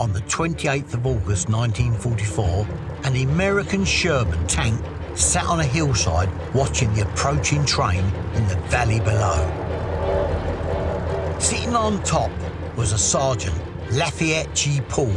[0.00, 2.66] on the 28th of August 1944,
[3.04, 4.80] an American Sherman tank
[5.14, 9.48] sat on a hillside watching the approaching train in the valley below.
[11.38, 12.30] Sitting on top
[12.76, 13.56] was a sergeant,
[13.92, 14.80] Lafayette G.
[14.88, 15.14] Pool.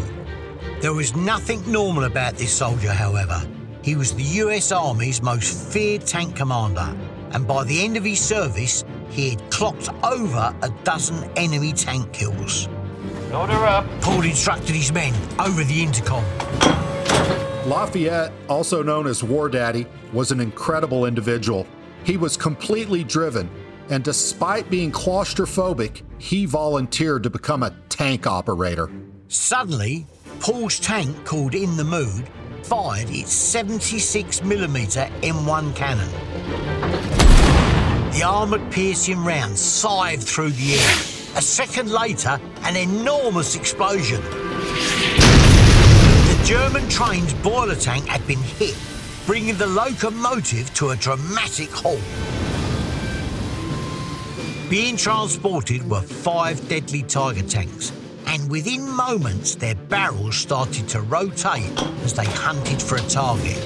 [0.81, 3.41] There was nothing normal about this soldier, however.
[3.81, 6.95] He was the US Army's most feared tank commander,
[7.31, 12.11] and by the end of his service, he had clocked over a dozen enemy tank
[12.11, 12.67] kills.
[13.35, 13.85] Load her up.
[13.99, 16.23] Pool instructed his men over the intercom.
[17.67, 21.67] Lafayette, also known as War Daddy, was an incredible individual.
[22.05, 23.49] He was completely driven,
[23.89, 28.89] and despite being claustrophobic, he volunteered to become a tank operator.
[29.27, 30.07] Suddenly,
[30.39, 32.29] Pool's tank, called In the Mood,
[32.63, 36.09] fired its 76mm M1 cannon.
[38.13, 41.14] The armoured piercing round scythed through the air.
[41.35, 44.21] A second later, an enormous explosion.
[46.31, 48.77] The German train's boiler tank had been hit,
[49.25, 51.99] bringing the locomotive to a dramatic halt.
[54.69, 57.91] Being transported were five deadly Tiger tanks,
[58.27, 63.57] and within moments their barrels started to rotate as they hunted for a target.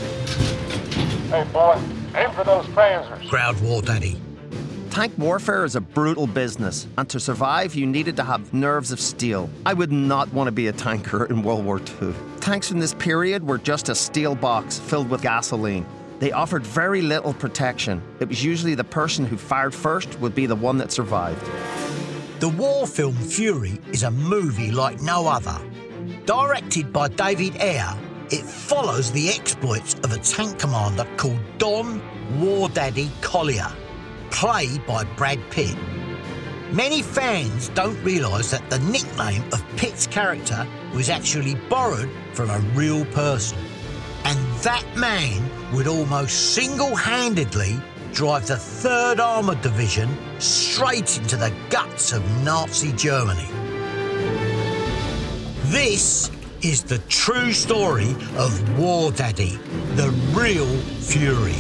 [1.30, 1.80] Hey, boy,
[2.16, 3.30] aim for those panzers.
[3.30, 4.20] Growled War Daddy.
[4.90, 9.00] Tank warfare is a brutal business, and to survive, you needed to have nerves of
[9.00, 9.48] steel.
[9.66, 12.14] I would not want to be a tanker in World War II.
[12.42, 15.86] Tanks in this period were just a steel box filled with gasoline.
[16.18, 18.02] They offered very little protection.
[18.20, 21.46] It was usually the person who fired first would be the one that survived.
[22.40, 25.58] The war film Fury is a movie like no other.
[26.26, 27.96] Directed by David Ayer,
[28.32, 32.02] it follows the exploits of a tank commander called Don
[32.40, 33.72] War Daddy Collier,
[34.32, 35.76] played by Brad Pitt.
[36.72, 42.60] Many fans don't realise that the nickname of Pitt's character was actually borrowed from a
[42.76, 43.58] real person.
[44.26, 47.82] And that man would almost single handedly
[48.14, 53.48] drive the 3rd Armoured Division straight into the guts of Nazi Germany.
[55.66, 56.30] This
[56.62, 59.58] is the true story of War Daddy,
[59.96, 60.68] the real
[61.00, 61.56] Fury.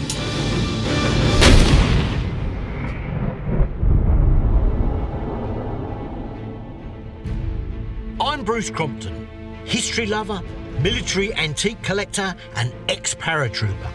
[8.50, 9.28] Bruce Crompton,
[9.66, 10.42] history lover,
[10.82, 13.92] military antique collector, and ex paratrooper.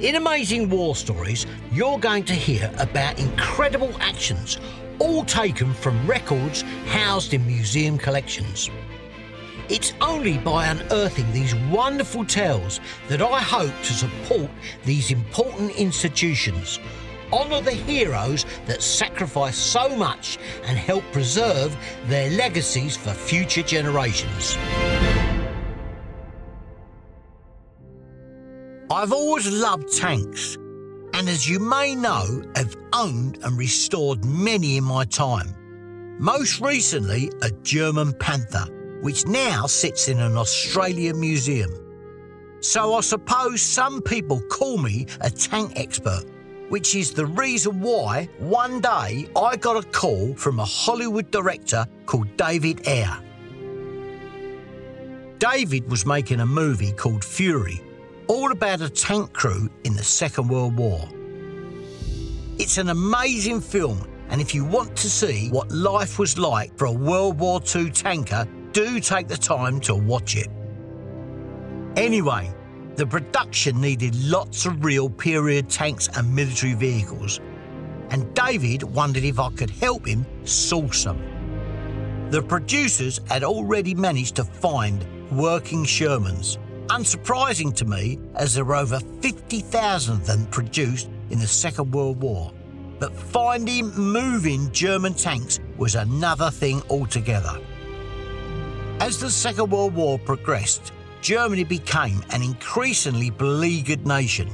[0.00, 4.58] In Amazing War Stories, you're going to hear about incredible actions,
[5.00, 8.70] all taken from records housed in museum collections.
[9.68, 14.50] It's only by unearthing these wonderful tales that I hope to support
[14.86, 16.80] these important institutions,
[17.32, 21.76] honour the heroes that sacrifice so much, and help preserve
[22.06, 24.56] their legacies for future generations.
[28.90, 30.56] I've always loved tanks,
[31.14, 35.56] and as you may know, have owned and restored many in my time.
[36.18, 38.66] Most recently, a German Panther,
[39.00, 41.70] which now sits in an Australian museum.
[42.60, 46.24] So I suppose some people call me a tank expert,
[46.72, 51.86] which is the reason why one day I got a call from a Hollywood director
[52.06, 53.18] called David Ayer.
[55.38, 57.82] David was making a movie called Fury,
[58.26, 61.06] all about a tank crew in the Second World War.
[62.58, 66.86] It's an amazing film, and if you want to see what life was like for
[66.86, 70.48] a World War II tanker, do take the time to watch it.
[71.96, 72.50] Anyway,
[72.96, 77.40] the production needed lots of real period tanks and military vehicles,
[78.10, 81.18] and David wondered if I could help him source them.
[82.30, 86.58] The producers had already managed to find working Shermans,
[86.88, 92.20] unsurprising to me as there were over 50,000 of them produced in the Second World
[92.20, 92.52] War,
[92.98, 97.58] but finding moving German tanks was another thing altogether.
[99.00, 100.92] As the Second World War progressed,
[101.22, 104.50] Germany became an increasingly beleaguered nation.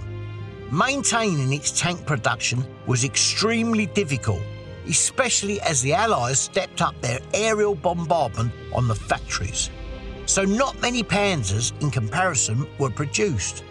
[0.71, 4.43] Maintaining its tank production was extremely difficult,
[4.87, 9.71] especially as the Allies stepped up their aerial bombardment on the factories.
[10.27, 13.65] So, not many Panzers in comparison were produced.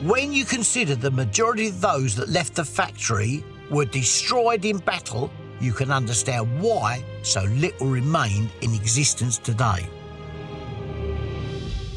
[0.00, 3.42] When you consider the majority of those that left the factory
[3.72, 9.88] were destroyed in battle, you can understand why so little remained in existence today.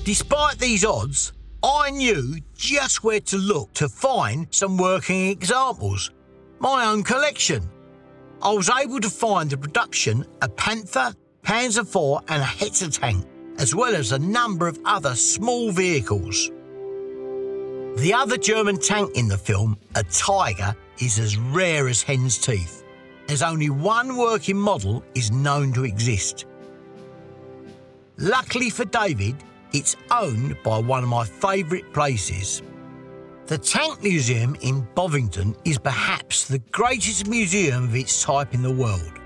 [0.04, 1.32] Despite these odds,
[1.64, 6.12] I knew just where to look to find some working examples.
[6.60, 7.70] My own collection.
[8.42, 13.26] I was able to find the production of Panther, Panzer IV, and a Hetzer tank,
[13.60, 16.52] as well as a number of other small vehicles.
[17.96, 22.84] The other German tank in the film, a Tiger, is as rare as hen's teeth,
[23.30, 26.46] as only one working model is known to exist.
[28.18, 29.38] Luckily for David,
[29.74, 32.62] it's owned by one of my favourite places.
[33.48, 38.72] The Tank Museum in Bovington is perhaps the greatest museum of its type in the
[38.72, 39.20] world.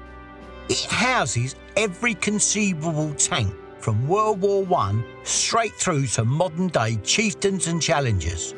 [0.69, 7.67] It houses every conceivable tank from World War I straight through to modern day chieftains
[7.67, 8.55] and challengers.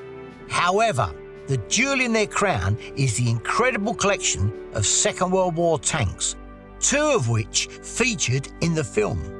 [0.47, 1.13] However,
[1.47, 6.35] the jewel in their crown is the incredible collection of Second World War tanks,
[6.79, 9.38] two of which featured in the film.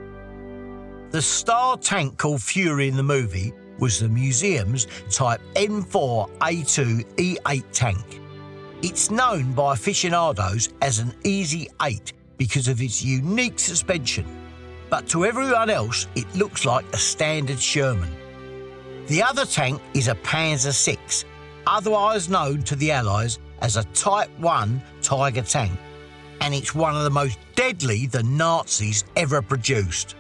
[1.12, 8.22] The star tank called Fury in the movie was the museum's Type M4A2E8 tank.
[8.84, 14.24] It's known by aficionados as an Easy 8 because of its unique suspension,
[14.92, 18.16] but to everyone else, it looks like a standard Sherman.
[19.08, 21.00] The other tank is a Panzer VI,
[21.66, 25.72] otherwise known to the Allies as a Type 1 Tiger tank,
[26.42, 30.16] and it's one of the most deadly the Nazis ever produced.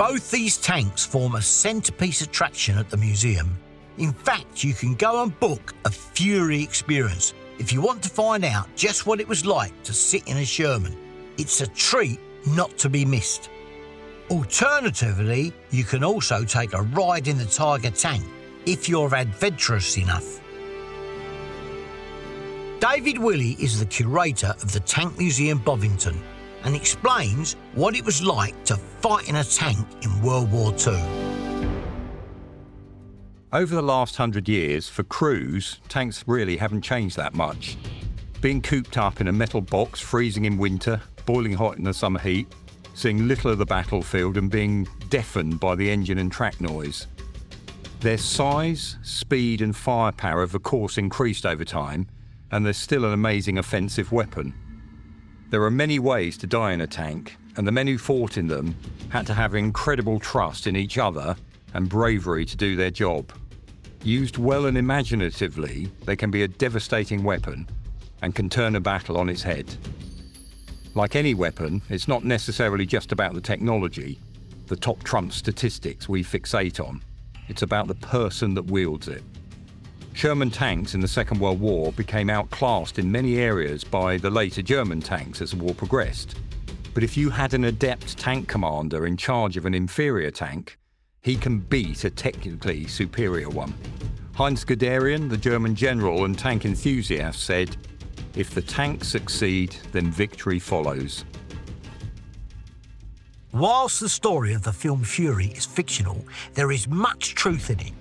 [0.00, 3.58] Both these tanks form a centrepiece attraction at the museum.
[3.98, 8.42] In fact, you can go and book a Fury experience if you want to find
[8.46, 10.96] out just what it was like to sit in a Sherman.
[11.36, 13.50] It's a treat not to be missed.
[14.30, 18.24] Alternatively, you can also take a ride in the Tiger tank
[18.64, 20.40] if you're adventurous enough.
[22.80, 26.18] David Willey is the curator of the Tank Museum Bovington
[26.64, 31.00] and explains what it was like to fight in a tank in World War II.
[33.52, 37.76] Over the last hundred years, for crews, tanks really haven't changed that much.
[38.40, 42.20] Being cooped up in a metal box, freezing in winter, boiling hot in the summer
[42.20, 42.46] heat,
[42.94, 47.06] seeing little of the battlefield and being deafened by the engine and track noise.
[48.00, 52.06] Their size, speed, and firepower have, of course, increased over time,
[52.50, 54.54] and they're still an amazing offensive weapon.
[55.50, 58.46] There are many ways to die in a tank, and the men who fought in
[58.46, 58.76] them
[59.08, 61.34] had to have incredible trust in each other
[61.74, 63.32] and bravery to do their job.
[64.04, 67.68] Used well and imaginatively, they can be a devastating weapon
[68.22, 69.74] and can turn a battle on its head.
[70.94, 74.20] Like any weapon, it's not necessarily just about the technology,
[74.68, 77.02] the top trump statistics we fixate on.
[77.48, 79.24] It's about the person that wields it.
[80.12, 84.60] Sherman tanks in the Second World War became outclassed in many areas by the later
[84.60, 86.36] German tanks as the war progressed.
[86.92, 90.78] But if you had an adept tank commander in charge of an inferior tank,
[91.22, 93.72] he can beat a technically superior one.
[94.34, 97.76] Heinz Guderian, the German general and tank enthusiast, said,
[98.34, 101.24] If the tanks succeed, then victory follows.
[103.52, 106.24] Whilst the story of the film Fury is fictional,
[106.54, 107.92] there is much truth in it.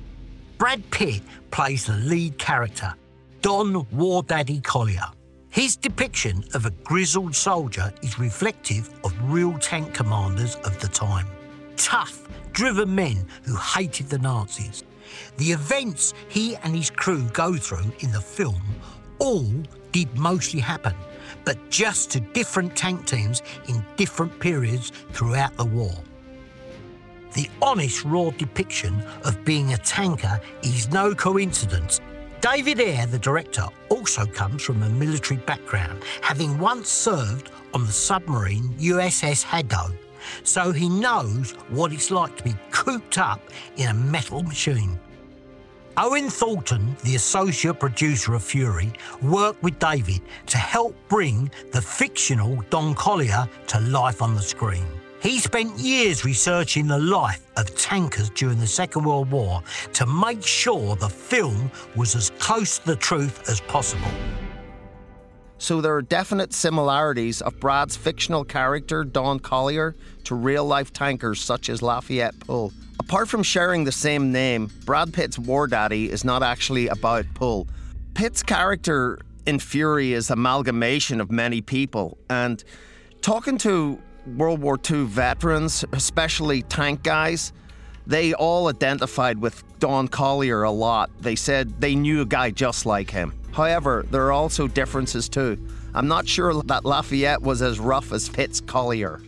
[0.60, 2.94] Brad Pitt plays the lead character,
[3.42, 5.06] Don War Daddy Collier.
[5.50, 11.28] His depiction of a grizzled soldier is reflective of real tank commanders of the time.
[11.78, 14.84] Tough, driven men who hated the Nazis.
[15.38, 18.62] The events he and his crew go through in the film
[19.20, 19.50] all
[19.94, 20.94] did mostly happen,
[21.46, 25.94] but just to different tank teams in different periods throughout the war.
[27.34, 32.02] The honest, raw depiction of being a tanker is no coincidence.
[32.42, 37.92] David Ayer, the director, also comes from a military background, having once served on the
[37.92, 39.92] submarine USS Haddo,
[40.44, 43.42] so he knows what it's like to be cooped up
[43.78, 45.00] in a metal machine.
[45.98, 52.64] Owen Thornton, the associate producer of Fury, worked with David to help bring the fictional
[52.70, 54.88] Don Collier to life on the screen.
[55.22, 59.62] He spent years researching the life of tankers during the Second World War
[59.94, 64.08] to make sure the film was as close to the truth as possible.
[65.58, 71.42] So there are definite similarities of Brad's fictional character, Don Collier, to real life tankers
[71.42, 72.72] such as Lafayette Pool.
[72.98, 77.68] Apart from sharing the same name, Brad Pitt's War Daddy is not actually about Pool.
[78.14, 82.64] Pitt's character in Fury is amalgamation of many people, and
[83.22, 84.02] talking to
[84.38, 87.54] World War II veterans, especially tank guys,
[88.08, 91.10] they all identified with Don Collier a lot.
[91.20, 93.34] They said they knew a guy just like him.
[93.52, 95.58] However, there are also differences too.
[95.94, 99.22] I'm not sure that Lafayette was as rough as Pitt's Collier.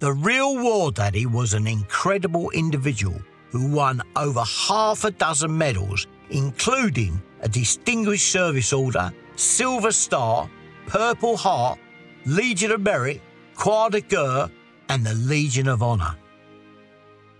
[0.00, 6.06] The real War Daddy was an incredible individual who won over half a dozen medals,
[6.30, 10.50] including a Distinguished Service Order, Silver Star,
[10.86, 11.78] Purple Heart,
[12.26, 13.20] Legion of Merit,
[13.54, 14.50] Croix de Guerre,
[14.88, 16.16] and the Legion of Honour.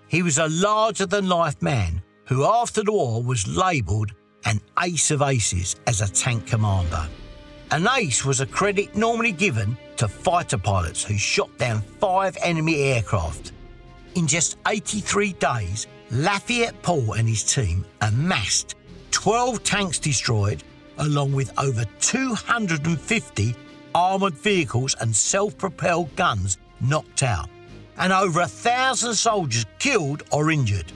[0.09, 4.13] He was a larger than life man who, after the war, was labelled
[4.45, 7.07] an ace of aces as a tank commander.
[7.71, 12.83] An ace was a credit normally given to fighter pilots who shot down five enemy
[12.83, 13.53] aircraft.
[14.15, 18.77] In just 83 days, Lafayette Pool and his team amassed
[19.11, 20.63] 12 tanks destroyed,
[20.99, 23.57] along with over 250
[23.95, 27.49] armoured vehicles and self propelled guns knocked out,
[27.99, 30.93] and over a thousand soldiers killed or injured.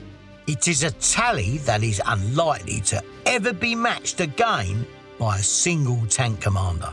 [0.46, 4.86] It is a tally that is unlikely to ever be matched again
[5.18, 6.92] by a single tank commander.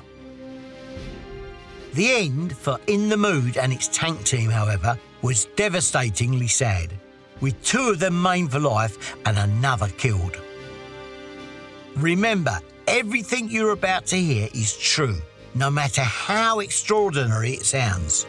[1.94, 6.92] The end for In the Mood and its tank team, however, was devastatingly sad,
[7.40, 10.38] with two of them maimed for life and another killed.
[11.96, 15.16] Remember, everything you're about to hear is true,
[15.56, 18.28] no matter how extraordinary it sounds.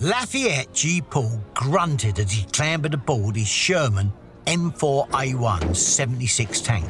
[0.00, 1.00] Lafayette G.
[1.00, 4.12] Pool grunted as he clambered aboard his Sherman
[4.46, 6.84] M4A1 76 tank,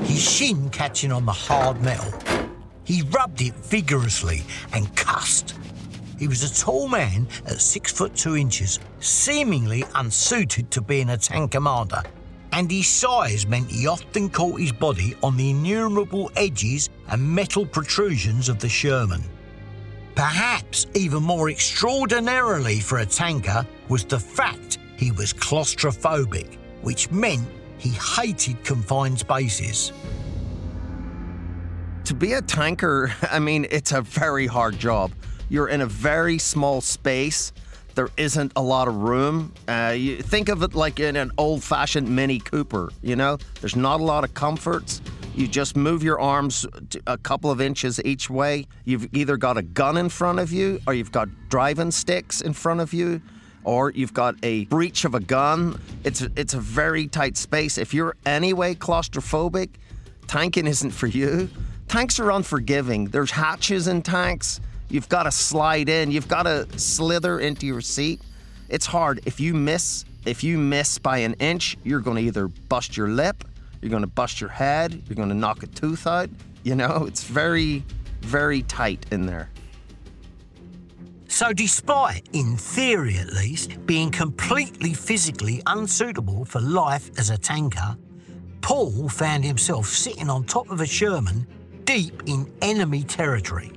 [0.00, 2.12] his shin catching on the hard metal.
[2.84, 4.42] He rubbed it vigorously
[4.74, 5.54] and cussed.
[6.22, 11.16] He was a tall man at six foot two inches, seemingly unsuited to being a
[11.16, 12.00] tank commander,
[12.52, 17.66] and his size meant he often caught his body on the innumerable edges and metal
[17.66, 19.24] protrusions of the Sherman.
[20.14, 27.48] Perhaps even more extraordinarily for a tanker was the fact he was claustrophobic, which meant
[27.78, 29.92] he hated confined spaces.
[32.04, 35.10] To be a tanker, I mean, it's a very hard job.
[35.52, 37.52] You're in a very small space.
[37.94, 39.52] There isn't a lot of room.
[39.68, 43.36] Uh, you think of it like in an old fashioned Mini Cooper, you know?
[43.60, 45.02] There's not a lot of comforts.
[45.34, 46.64] You just move your arms
[47.06, 48.66] a couple of inches each way.
[48.86, 52.54] You've either got a gun in front of you, or you've got driving sticks in
[52.54, 53.20] front of you,
[53.64, 55.78] or you've got a breech of a gun.
[56.02, 57.76] It's it's a very tight space.
[57.76, 59.68] If you're anyway claustrophobic,
[60.28, 61.50] tanking isn't for you.
[61.88, 63.08] Tanks are unforgiving.
[63.08, 64.58] There's hatches in tanks.
[64.92, 66.12] You've got to slide in.
[66.12, 68.20] You've got to slither into your seat.
[68.68, 69.20] It's hard.
[69.26, 73.08] If you miss, if you miss by an inch, you're going to either bust your
[73.08, 73.42] lip
[73.82, 75.02] you're going to bust your head.
[75.08, 76.30] You're going to knock a tooth out.
[76.62, 77.84] You know, it's very,
[78.20, 79.50] very tight in there.
[81.26, 87.96] So, despite, in theory at least, being completely physically unsuitable for life as a tanker,
[88.60, 91.46] Pool found himself sitting on top of a Sherman
[91.84, 93.72] deep in enemy territory.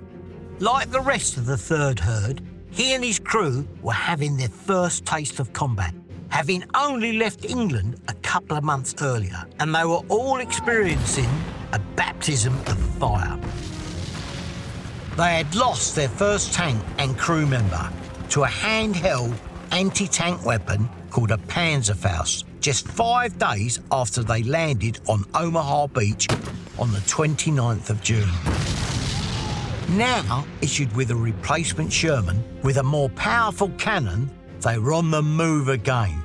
[0.59, 5.05] Like the rest of the third herd, he and his crew were having their first
[5.05, 5.93] taste of combat
[6.35, 11.29] having only left England a couple of months earlier, and they were all experiencing
[11.71, 13.39] a baptism of fire.
[15.15, 17.89] They had lost their first tank and crew member
[18.31, 19.33] to a handheld
[19.71, 26.27] anti tank weapon called a Panzerfaust just five days after they landed on Omaha Beach
[26.77, 28.27] on the 29th of June.
[29.89, 34.29] Now issued with a replacement Sherman with a more powerful cannon
[34.61, 36.23] they were on the move again.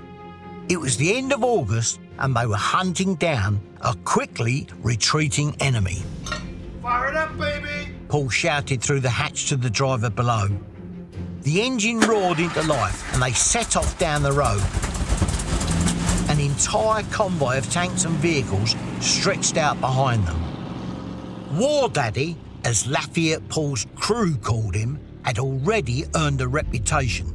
[0.71, 6.02] It was the end of August and they were hunting down a quickly retreating enemy.
[6.81, 7.93] Fire it up, baby!
[8.09, 10.49] Pool shouted through the hatch to the driver below.
[11.43, 14.62] The engine roared into life and they set off down the road.
[16.31, 21.59] An entire convoy of tanks and vehicles stretched out behind them.
[21.59, 27.35] War Daddy, as Lafayette Pool's crew called him, had already earned a reputation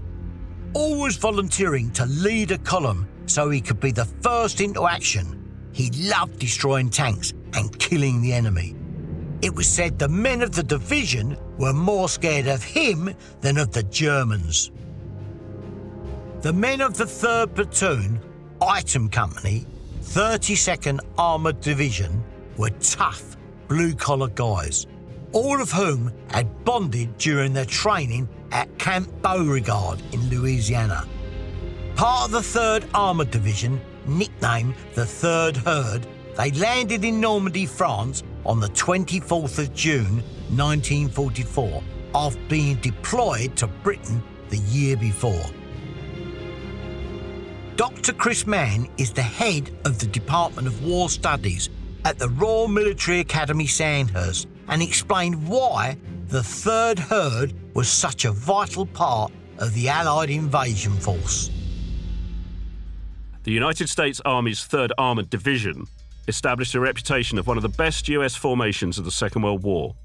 [0.75, 5.41] always volunteering to lead a column so he could be the first into action.
[5.71, 8.73] he loved destroying tanks and killing the enemy.
[9.41, 13.71] It was said the men of the division were more scared of him than of
[13.71, 14.71] the Germans.
[16.43, 18.21] The men of the 3rd Platoon,
[18.61, 19.65] Item Company,
[20.01, 22.23] 32nd Armoured Division
[22.55, 23.35] were tough,
[23.67, 24.87] blue collar guys,
[25.35, 31.05] all of whom had bonded during their training at Camp Beauregard in Louisiana.
[31.97, 38.23] Part of the 3rd Armoured Division, nicknamed the 3rd Herd, they landed in Normandy, France
[38.45, 40.23] on the 24th of June
[40.55, 45.45] 1944 after being deployed to Britain the year before.
[47.75, 48.13] Dr.
[48.13, 51.69] Chris Mann is the head of the Department of War Studies
[52.05, 58.31] at the Royal Military Academy Sandhurst and explained why the 3rd Herd was such a
[58.31, 61.49] vital part of the Allied invasion force.
[63.43, 65.85] The United States Army's 3rd Armored Division
[66.27, 69.95] established a reputation of one of the best US formations of the Second World War.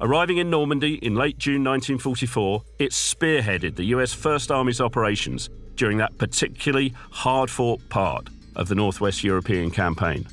[0.00, 5.98] Arriving in Normandy in late June 1944, it spearheaded the US First Army's operations during
[5.98, 10.26] that particularly hard fought part of the Northwest European campaign.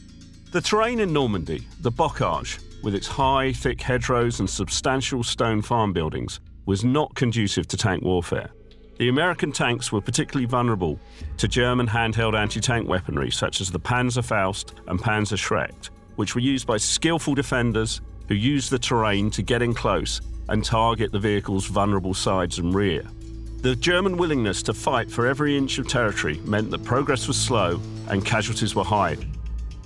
[0.51, 5.91] The terrain in Normandy, the bocage, with its high, thick hedgerows and substantial stone farm
[5.91, 8.51] buildings, was not conducive to tank warfare.
[8.99, 10.99] The American tanks were particularly vulnerable
[11.37, 16.67] to German handheld anti tank weaponry such as the Panzerfaust and Panzerschreck, which were used
[16.67, 21.65] by skillful defenders who used the terrain to get in close and target the vehicle's
[21.65, 23.03] vulnerable sides and rear.
[23.61, 27.81] The German willingness to fight for every inch of territory meant that progress was slow
[28.09, 29.17] and casualties were high.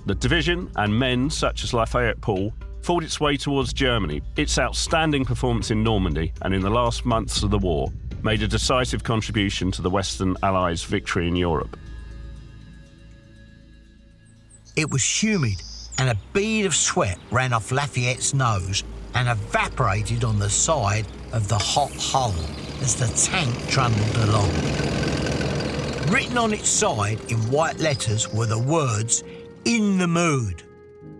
[0.04, 2.52] The division and men such as Lafayette Pool
[2.82, 4.22] fought its way towards Germany.
[4.36, 8.48] Its outstanding performance in Normandy and in the last months of the war made a
[8.48, 11.76] decisive contribution to the Western Allies' victory in Europe.
[14.76, 15.60] It was humid,
[15.98, 18.84] and a bead of sweat ran off Lafayette's nose
[19.14, 22.34] and evaporated on the side of the hot hull
[22.80, 24.50] as the tank trundled along.
[26.10, 29.22] Written on its side in white letters were the words,
[29.64, 30.62] In the Mood.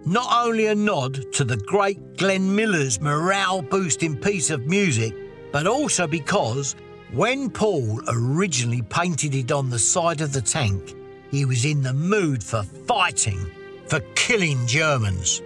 [0.07, 5.15] Not only a nod to the great Glenn Miller's morale boosting piece of music,
[5.53, 6.75] but also because
[7.13, 10.95] when Pool originally painted it on the side of the tank,
[11.31, 13.51] he was in the mood for fighting,
[13.87, 15.43] for killing Germans.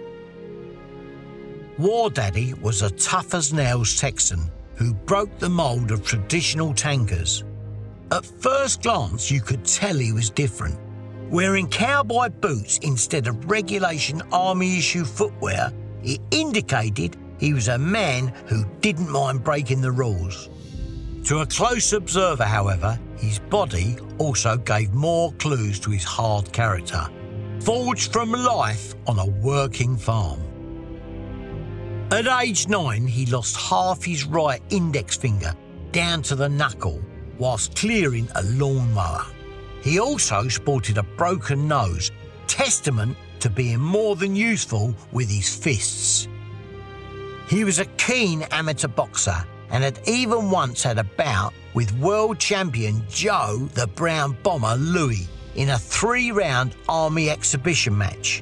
[1.77, 7.43] War Daddy was a tough as nails Texan who broke the mould of traditional tankers.
[8.11, 10.79] At first glance, you could tell he was different.
[11.35, 15.69] Wearing cowboy boots instead of regulation army issue footwear,
[16.01, 20.49] it indicated he was a man who didn't mind breaking the rules.
[21.25, 27.05] To a close observer, however, his body also gave more clues to his hard character,
[27.59, 30.39] forged from life on a working farm.
[32.11, 35.53] At age nine, he lost half his right index finger
[35.91, 37.01] down to the knuckle
[37.37, 39.25] whilst clearing a lawnmower.
[39.85, 42.11] He also sported a broken nose,
[42.47, 46.27] testament to being more than useful with his fists.
[47.47, 52.39] He was a keen amateur boxer and had even once had a bout with world
[52.39, 58.41] champion Joe the Brown Bomber Louis in a three round army exhibition match.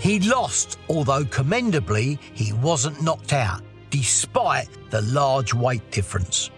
[0.00, 6.50] He lost, although commendably, he wasn't knocked out, despite the large weight difference.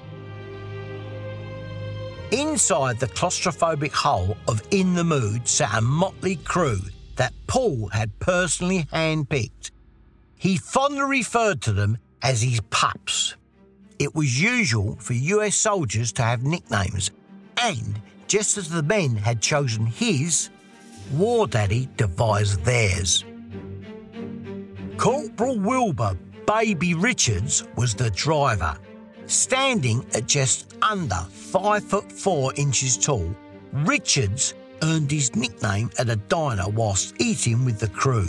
[2.31, 6.79] Inside the claustrophobic hull of In the Mood sat a motley crew
[7.17, 9.71] that Pool had personally handpicked.
[10.37, 13.35] He fondly referred to them as his pups.
[13.99, 17.11] It was usual for US soldiers to have nicknames,
[17.57, 20.51] and just as the men had chosen his,
[21.15, 23.25] War Daddy devised theirs.
[24.99, 28.77] Corporal Wilbur Baby Richards was the driver.
[29.29, 33.37] Standing at just under five foot four inches tall,
[33.73, 38.27] Richards earned his nickname at a diner whilst eating with the crew.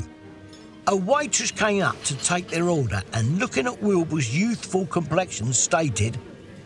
[0.88, 6.18] A waitress came up to take their order and, looking at Wilbur's youthful complexion, stated,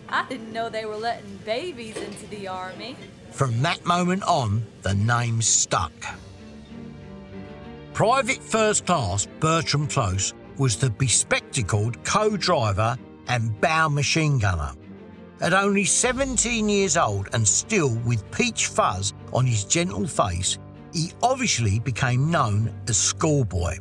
[0.10, 2.96] I didn't know they were letting babies into the army.
[3.30, 5.92] From that moment on, the name stuck.
[7.94, 14.72] Private First Class Bertram Close was the bespectacled co driver and bow machine gunner.
[15.42, 20.58] At only 17 years old and still with peach fuzz on his gentle face,
[20.94, 23.80] he obviously became known as Schoolboy.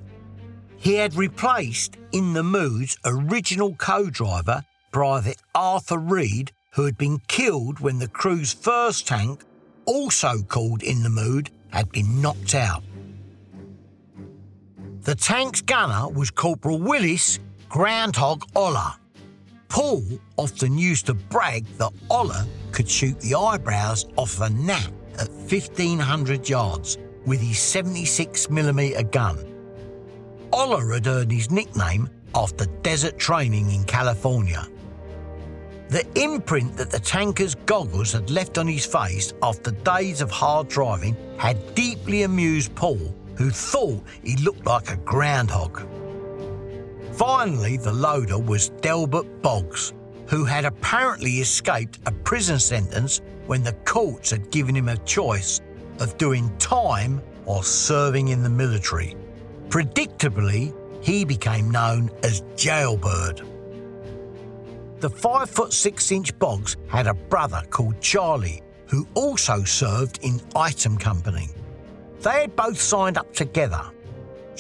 [0.77, 7.21] He had replaced In the Mood's original co driver, Private Arthur Reed, who had been
[7.29, 9.45] killed when the crew's first tank,
[9.85, 12.83] also called In the Mood, had been knocked out.
[15.03, 18.95] The tank's gunner was Corporal Willis Groundhog Oller.
[19.73, 20.05] Pool
[20.37, 26.47] often used to brag that Oller could shoot the eyebrows off a gnat at 1500
[26.47, 29.39] yards with his 76mm gun.
[30.53, 34.69] Oller had earned his nickname after desert training in California.
[35.89, 40.69] The imprint that the tanker's goggles had left on his face after days of hard
[40.69, 45.89] driving had deeply amused Paul, who thought he looked like a groundhog.
[47.25, 49.93] Finally, the loader was Delbert Boggs,
[50.27, 55.61] who had apparently escaped a prison sentence when the courts had given him a choice
[56.01, 59.15] of doing time or serving in the military.
[59.69, 63.47] Predictably, he became known as Jailbird.
[64.99, 70.41] The 5 foot 6 inch Boggs had a brother called Charlie who also served in
[70.57, 71.51] Item Company.
[72.19, 73.93] They had both signed up together.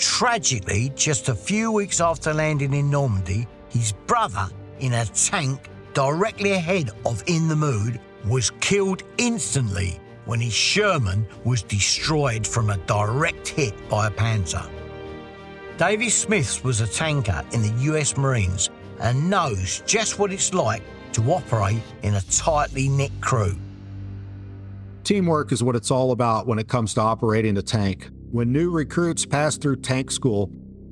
[0.02, 4.48] Tragically, just a few weeks after landing in Normandy, his brother,
[4.80, 11.24] in a tank directly ahead of In the Mood, was killed instantly when his Sherman
[11.44, 14.68] was destroyed from a direct hit by a Panzer.
[15.78, 20.82] Davis Smiths was a tanker in the US Marines and knows just what it's like
[21.12, 23.54] to operate in a tightly knit crew.
[25.04, 28.10] Teamwork is what it's all about when it comes to operating a tank.
[28.32, 30.50] When new recruits pass through tank school,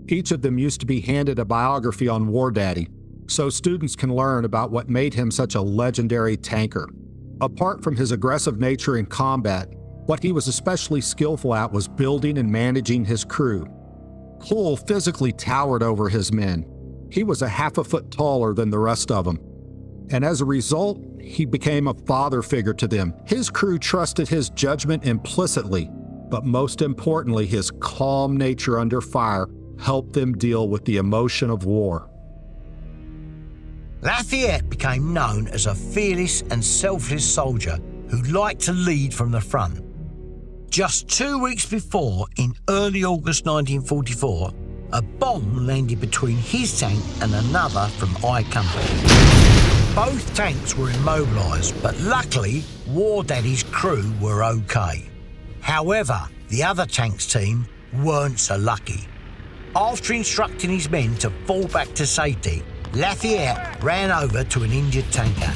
[0.09, 2.87] each of them used to be handed a biography on War Daddy,
[3.29, 6.87] so students can learn about what made him such a legendary tanker.
[7.41, 9.73] Apart from his aggressive nature in combat,
[10.05, 13.67] what he was especially skillful at was building and managing his crew.
[14.43, 16.67] Cole physically towered over his men.
[17.11, 19.39] He was a half a foot taller than the rest of them.
[20.11, 23.15] And as a result, he became a father figure to them.
[23.25, 25.91] His crew trusted his judgment implicitly,
[26.31, 31.65] but most importantly, his calm nature under fire helped them deal with the emotion of
[31.65, 32.09] war.
[34.03, 39.41] Lafayette became known as a fearless and selfless soldier who liked to lead from the
[39.41, 39.85] front.
[40.71, 44.53] Just two weeks before, in early August 1944,
[44.93, 48.87] a bomb landed between his tank and another from I Company.
[49.95, 55.10] Both tanks were immobilised, but luckily, War Daddy's crew were okay.
[55.61, 57.67] However, the other tank's team
[58.03, 59.07] weren't so lucky.
[59.77, 65.11] After instructing his men to fall back to safety, Lafayette ran over to an injured
[65.13, 65.53] tanker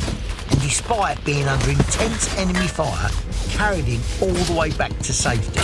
[0.51, 3.11] and, despite being under intense enemy fire,
[3.51, 5.61] carried him all the way back to safety.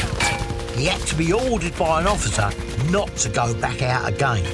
[0.77, 2.51] He had to be ordered by an officer
[2.91, 4.45] not to go back out again.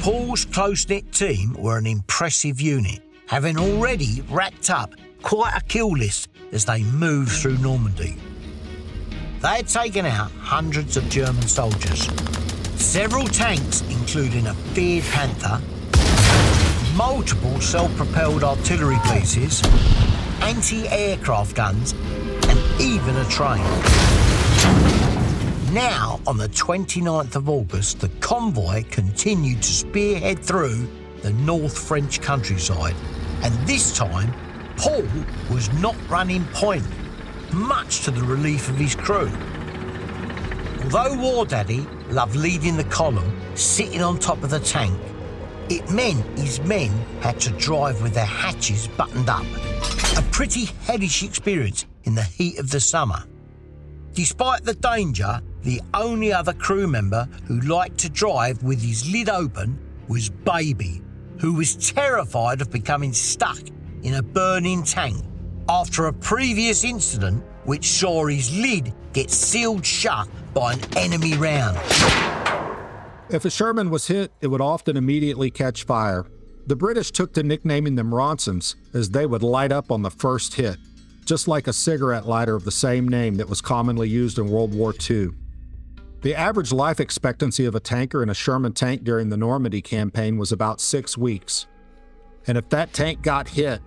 [0.00, 5.90] Pool's close knit team were an impressive unit, having already racked up quite a kill
[5.90, 8.16] list as they moved through Normandy.
[9.40, 12.08] They had taken out hundreds of German soldiers,
[12.74, 15.60] several tanks, including a feared Panther,
[16.96, 19.62] multiple self propelled artillery pieces,
[20.40, 21.92] anti aircraft guns,
[22.48, 23.62] and even a train.
[25.72, 30.88] Now, on the 29th of August, the convoy continued to spearhead through
[31.22, 32.96] the North French countryside,
[33.44, 34.34] and this time,
[34.76, 35.06] Pool
[35.48, 36.84] was not running point,
[37.52, 39.30] much to the relief of his crew.
[40.84, 44.98] Although War Daddy loved leading the column, sitting on top of the tank,
[45.68, 49.44] it meant his men had to drive with their hatches buttoned up.
[50.16, 53.24] A pretty hellish experience in the heat of the summer.
[54.14, 59.28] Despite the danger, the only other crew member who liked to drive with his lid
[59.28, 61.02] open was Baby,
[61.38, 63.60] who was terrified of becoming stuck
[64.02, 65.24] in a burning tank
[65.68, 71.76] after a previous incident which saw his lid get sealed shut by an enemy round.
[73.28, 76.24] If a Sherman was hit, it would often immediately catch fire.
[76.66, 80.54] The British took to nicknaming them Ronsons, as they would light up on the first
[80.54, 80.78] hit,
[81.26, 84.74] just like a cigarette lighter of the same name that was commonly used in World
[84.74, 85.28] War II.
[86.22, 90.38] The average life expectancy of a tanker in a Sherman tank during the Normandy campaign
[90.38, 91.66] was about six weeks.
[92.46, 93.80] And if that tank got hit,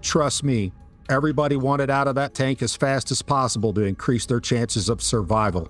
[0.00, 0.72] trust me,
[1.08, 5.02] everybody wanted out of that tank as fast as possible to increase their chances of
[5.02, 5.68] survival.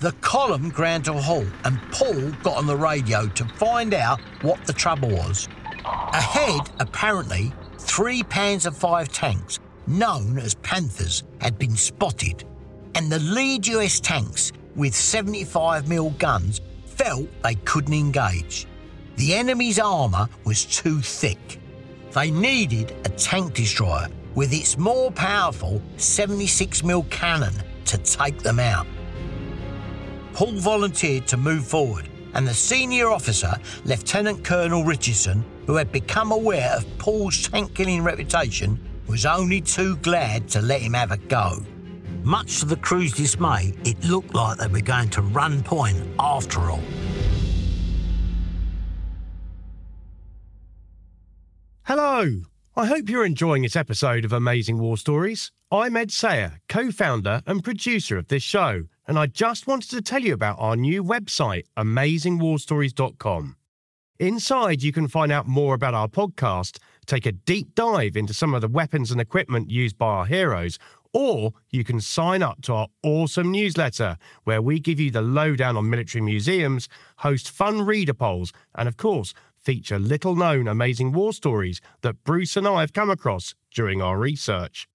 [0.00, 4.20] The column ground to a halt, and Pool got on the radio to find out
[4.40, 5.46] what the trouble was.
[5.84, 12.44] Ahead, apparently, three Panzer V tanks, known as Panthers, had been spotted,
[12.94, 18.66] and the lead US tanks with 75mm guns felt they couldn't engage.
[19.16, 21.59] The enemy's armour was too thick.
[22.12, 28.86] They needed a tank destroyer with its more powerful 76mm cannon to take them out.
[30.32, 33.52] Pool volunteered to move forward, and the senior officer,
[33.84, 39.96] Lieutenant Colonel Richardson, who had become aware of Pool's tank killing reputation, was only too
[39.96, 41.64] glad to let him have a go.
[42.22, 46.70] Much to the crew's dismay, it looked like they were going to run point after
[46.70, 46.82] all.
[52.20, 52.42] Hello!
[52.76, 55.52] I hope you're enjoying this episode of Amazing War Stories.
[55.72, 60.02] I'm Ed Sayer, co founder and producer of this show, and I just wanted to
[60.02, 63.56] tell you about our new website, amazingwarstories.com.
[64.18, 68.52] Inside, you can find out more about our podcast, take a deep dive into some
[68.52, 70.78] of the weapons and equipment used by our heroes,
[71.14, 75.74] or you can sign up to our awesome newsletter where we give you the lowdown
[75.74, 81.32] on military museums, host fun reader polls, and of course, feature little known amazing war
[81.32, 84.88] stories that Bruce and I have come across during our research.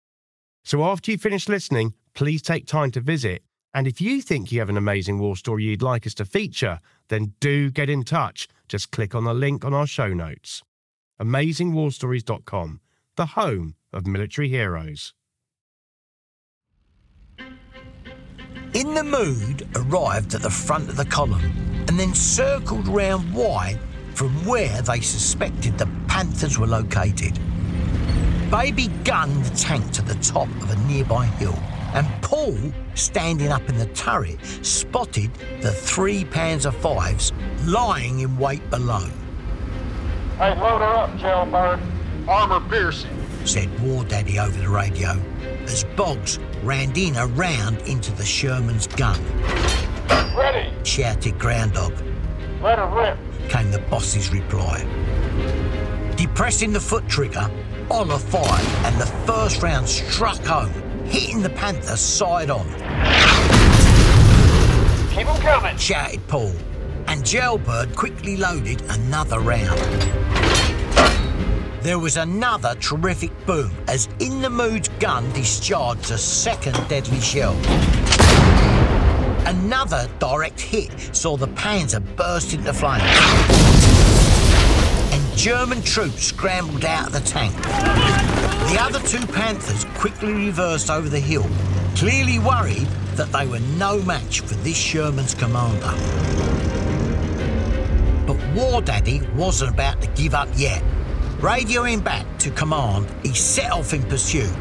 [0.64, 3.44] So after you finish listening, please take time to visit.
[3.74, 6.80] And if you think you have an amazing war story you'd like us to feature,
[7.10, 8.48] then do get in touch.
[8.68, 10.64] Just click on the link on our show notes.
[11.22, 12.80] AmazingWarStories.com,
[13.16, 15.14] the home of military heroes.
[18.74, 21.44] In the Mood arrived at the front of the column
[21.88, 23.80] and then circled round wide
[24.16, 27.38] from where they suspected the Panthers were located.
[28.50, 31.58] Baby gunned the tank to the top of a nearby hill,
[31.94, 32.58] and Pool,
[32.94, 35.30] standing up in the turret, spotted
[35.62, 37.34] the three Panzer Fives
[37.66, 39.08] lying in wait below.
[40.38, 41.80] Hey, load her up, Jailbird.
[42.28, 43.12] Armor piercing.
[43.46, 45.20] said War Daddy over the radio
[45.66, 49.20] as Boggs ran in around into the Sherman's gun.
[50.36, 50.74] Ready.
[50.84, 51.94] Shouted Groundhog.
[52.62, 53.18] Let her rip.
[53.50, 54.86] Came the boss's reply.
[56.16, 57.50] Depressing the foot trigger,
[57.90, 60.74] Oller fired and the first round struck home,
[61.06, 62.68] hitting the panther side on,
[65.12, 65.78] Keep 'em coming.
[65.78, 66.54] shouted Pool,
[67.08, 69.80] and Jailbird quickly loaded another round.
[71.82, 77.56] There was another terrific boom as In the Mood's gun discharged a second deadly shell.
[79.46, 83.04] Another direct hit saw the Panzer burst into flames.
[85.14, 87.56] And German troops scrambled out of the tank.
[87.62, 91.46] The other two Panthers quickly reversed over the hill,
[91.96, 95.94] clearly worried that they were no match for this Sherman's commander.
[98.26, 100.82] But War Daddy wasn't about to give up yet.
[101.38, 104.52] Radioing back to command, he set off in pursuit,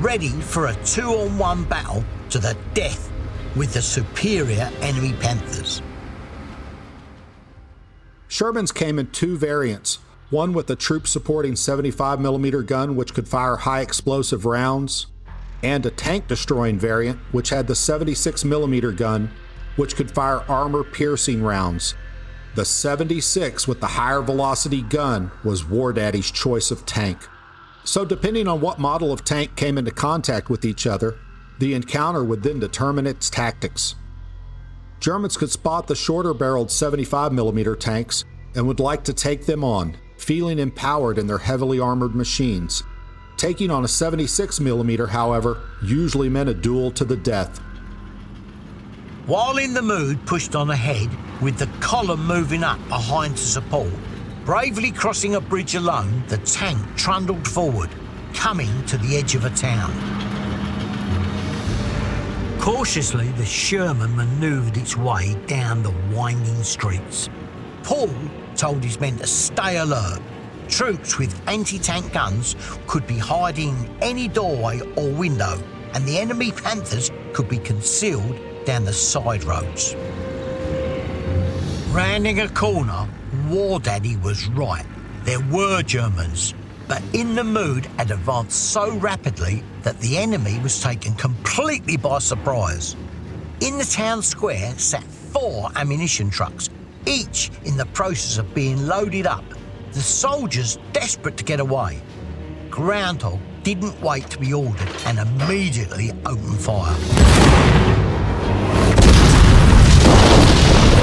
[0.00, 3.10] ready for a two on one battle to the death
[3.56, 5.82] with the superior enemy Panthers.
[8.28, 9.98] Sherman's came in two variants
[10.30, 15.06] one with a troop supporting 75mm gun, which could fire high explosive rounds,
[15.62, 19.30] and a tank destroying variant, which had the 76mm gun,
[19.76, 21.94] which could fire armor piercing rounds.
[22.54, 27.18] The 76 with the higher velocity gun was War Daddy's choice of tank.
[27.84, 31.16] So, depending on what model of tank came into contact with each other,
[31.58, 33.94] the encounter would then determine its tactics.
[35.00, 39.96] Germans could spot the shorter barreled 75mm tanks and would like to take them on,
[40.16, 42.82] feeling empowered in their heavily armored machines.
[43.36, 47.58] Taking on a 76mm, however, usually meant a duel to the death.
[49.26, 53.92] While in the mood pushed on ahead, with the column moving up behind to support,
[54.44, 57.90] bravely crossing a bridge alone, the tank trundled forward,
[58.34, 60.43] coming to the edge of a town.
[62.64, 67.28] Cautiously, the Sherman manoeuvred its way down the winding streets.
[67.82, 68.08] Pool
[68.56, 70.22] told his men to stay alert.
[70.66, 76.52] Troops with anti tank guns could be hiding any doorway or window, and the enemy
[76.52, 79.94] Panthers could be concealed down the side roads.
[81.90, 83.06] Rounding a corner,
[83.46, 84.86] War Daddy was right.
[85.24, 86.54] There were Germans,
[86.88, 92.18] but in the mood had advanced so rapidly that the enemy was taken completely by
[92.18, 92.96] surprise.
[93.60, 96.68] In the town square sat four ammunition trucks,
[97.06, 99.44] each in the process of being loaded up.
[99.92, 102.02] The soldiers desperate to get away.
[102.70, 106.94] Groundhog didn't wait to be ordered and immediately opened fire.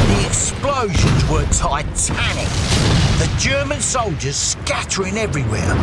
[0.08, 3.01] The explosions were titanic.
[3.22, 5.76] The German soldiers scattering everywhere.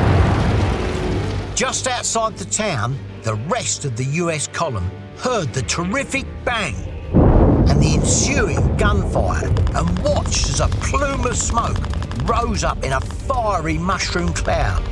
[1.55, 6.75] Just outside the town, the rest of the US column heard the terrific bang
[7.69, 11.79] and the ensuing gunfire and watched as a plume of smoke
[12.25, 14.83] rose up in a fiery mushroom cloud.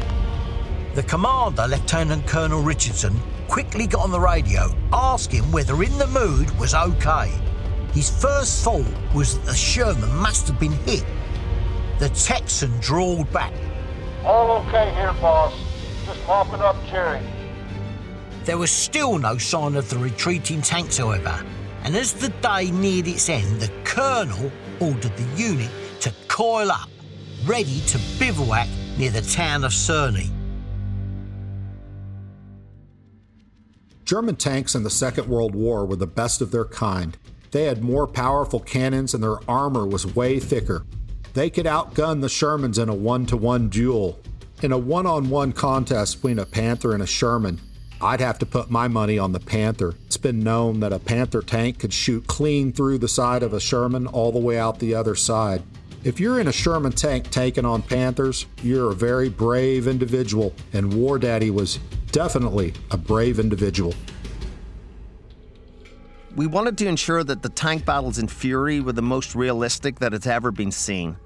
[0.95, 6.57] The commander, Lieutenant Colonel Richardson, quickly got on the radio asking whether In the Mood
[6.61, 7.33] was okay.
[7.93, 11.05] His first thought was that the Sherman must have been hit.
[11.99, 13.55] The Texan drawled back.
[14.23, 15.55] All okay here, boss.
[16.05, 17.21] Just mopping up Jerry.
[18.45, 21.43] There was still no sign of the retreating tanks, however,
[21.85, 26.89] and as the day neared its end, the Colonel ordered the unit to coil up,
[27.47, 30.31] ready to bivouac near the town of Cerny.
[34.05, 37.17] German tanks in the Second World War were the best of their kind.
[37.51, 40.85] They had more powerful cannons and their armor was way thicker.
[41.37, 44.18] They could outgun the Shermans in a one to one duel.
[44.62, 47.61] In a one on one contest between a Panther and a Sherman,
[48.01, 49.96] I'd have to put my money on the Panther.
[50.07, 53.61] It's been known that a Panther tank could shoot clean through the side of a
[53.61, 55.62] Sherman all the way out the other side.
[56.05, 60.94] If you're in a Sherman tank taking on Panthers, you're a very brave individual, and
[60.94, 61.79] War Daddy was
[62.12, 63.92] definitely a brave individual.
[66.35, 70.14] We wanted to ensure that the tank battles in Fury were the most realistic that
[70.14, 71.18] it's ever been seen.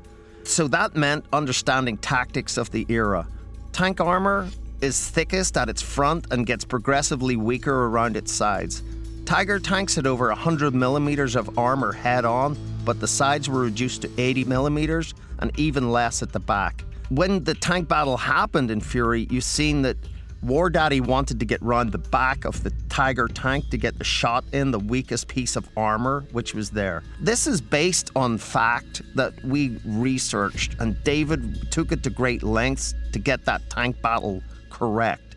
[0.50, 3.24] So that meant understanding tactics of the era.
[3.70, 4.48] Tank armor
[4.80, 8.82] is thickest at its front and gets progressively weaker around its sides.
[9.24, 14.02] Tiger tanks had over 100 millimeters of armor head on, but the sides were reduced
[14.02, 16.84] to 80 millimeters and even less at the back.
[17.10, 19.98] When the tank battle happened in Fury, you've seen that
[20.42, 24.04] War Daddy wanted to get round the back of the Tiger tank to get the
[24.04, 27.02] shot in the weakest piece of armor which was there.
[27.20, 32.94] This is based on fact that we researched, and David took it to great lengths
[33.12, 35.36] to get that tank battle correct.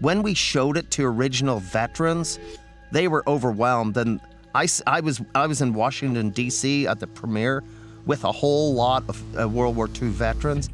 [0.00, 2.40] When we showed it to original veterans,
[2.90, 4.20] they were overwhelmed, and
[4.56, 6.88] I, I was I was in Washington D.C.
[6.88, 7.62] at the premiere
[8.06, 10.68] with a whole lot of uh, World War II veterans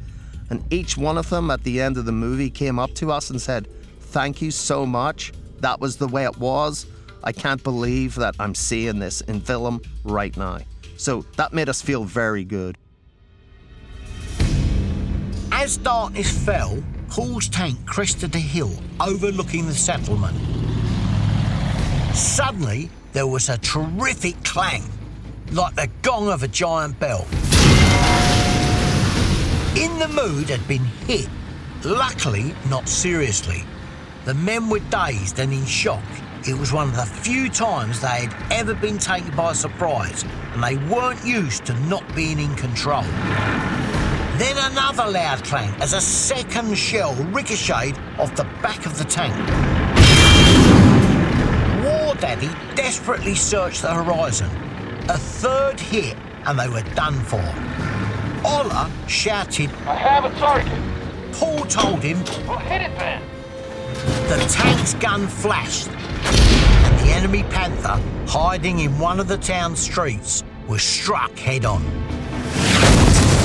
[0.49, 3.29] and each one of them at the end of the movie came up to us
[3.29, 3.67] and said,
[3.99, 5.31] Thank you so much.
[5.59, 6.85] That was the way it was.
[7.23, 10.59] I can't believe that I'm seeing this in film right now.
[10.97, 12.77] So that made us feel very good.
[15.51, 20.37] As darkness fell, Pool's tank crested a hill overlooking the settlement.
[22.15, 24.83] Suddenly, there was a terrific clang,
[25.51, 27.27] like the gong of a giant bell.
[29.79, 31.29] In the Mood had been hit,
[31.85, 33.63] luckily not seriously.
[34.25, 36.03] The men were dazed and in shock.
[36.45, 40.61] It was one of the few times they had ever been taken by surprise, and
[40.61, 43.03] they weren't used to not being in control.
[44.37, 49.33] Then another loud clang as a second shell ricocheted off the back of the tank.
[51.85, 54.49] War Daddy desperately searched the horizon.
[55.07, 57.78] A third hit, and they were done for.
[58.49, 60.73] Oller shouted, I have a target.
[61.33, 63.21] Pool told him, Well, hit it then.
[64.27, 70.43] the tank's gun flashed, and the enemy Panther, hiding in one of the town streets,
[70.67, 71.83] was struck head on.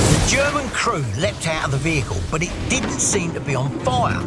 [0.09, 3.69] The German crew leapt out of the vehicle, but it didn't seem to be on
[3.81, 4.25] fire.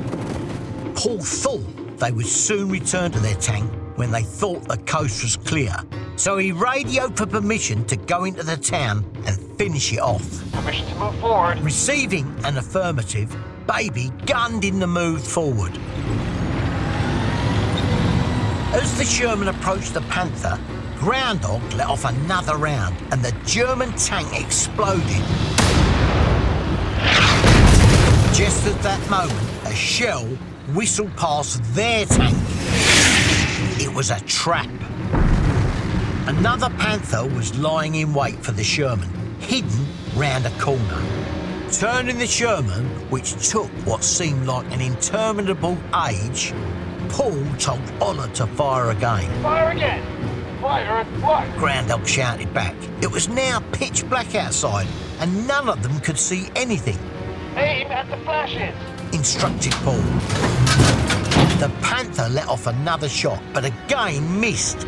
[0.95, 5.37] Pool thought they would soon return to their tank when they thought the coast was
[5.37, 5.75] clear.
[6.19, 10.53] So he radioed for permission to go into the town and finish it off.
[10.53, 11.61] Permission to move forward.
[11.61, 13.35] Receiving an affirmative,
[13.69, 15.79] Baby gunned in the move forward.
[18.75, 20.59] As the Sherman approached the Panther,
[20.97, 25.05] Groundhog let off another round and the German tank exploded.
[28.35, 30.25] Just at that moment, a shell
[30.75, 32.37] whistled past their tank.
[33.81, 34.69] It was a trap.
[36.29, 39.09] Another Panther was lying in wait for the Sherman,
[39.41, 41.03] hidden round a corner.
[41.73, 46.53] Turning the Sherman, which took what seemed like an interminable age,
[47.09, 49.43] Pool told Oller to fire again.
[49.43, 50.61] Fire again.
[50.61, 51.49] Fire at what?
[51.57, 52.77] Groundhog shouted back.
[53.01, 54.87] It was now pitch black outside,
[55.21, 56.99] and none of them could see anything,
[57.57, 58.75] Aim at the flashes.
[59.15, 60.03] instructed Pool.
[61.59, 64.87] The Panther let off another shot, but again missed.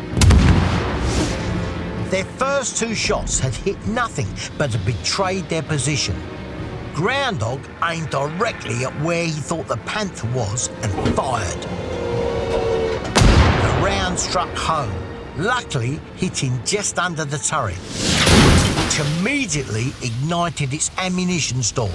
[2.11, 6.13] Their first two shots had hit nothing but had betrayed their position.
[6.93, 11.61] Groundhog aimed directly at where he thought the Panther was and fired.
[13.15, 14.93] The round struck home,
[15.37, 21.87] luckily hitting just under the turret, which immediately ignited its ammunition store.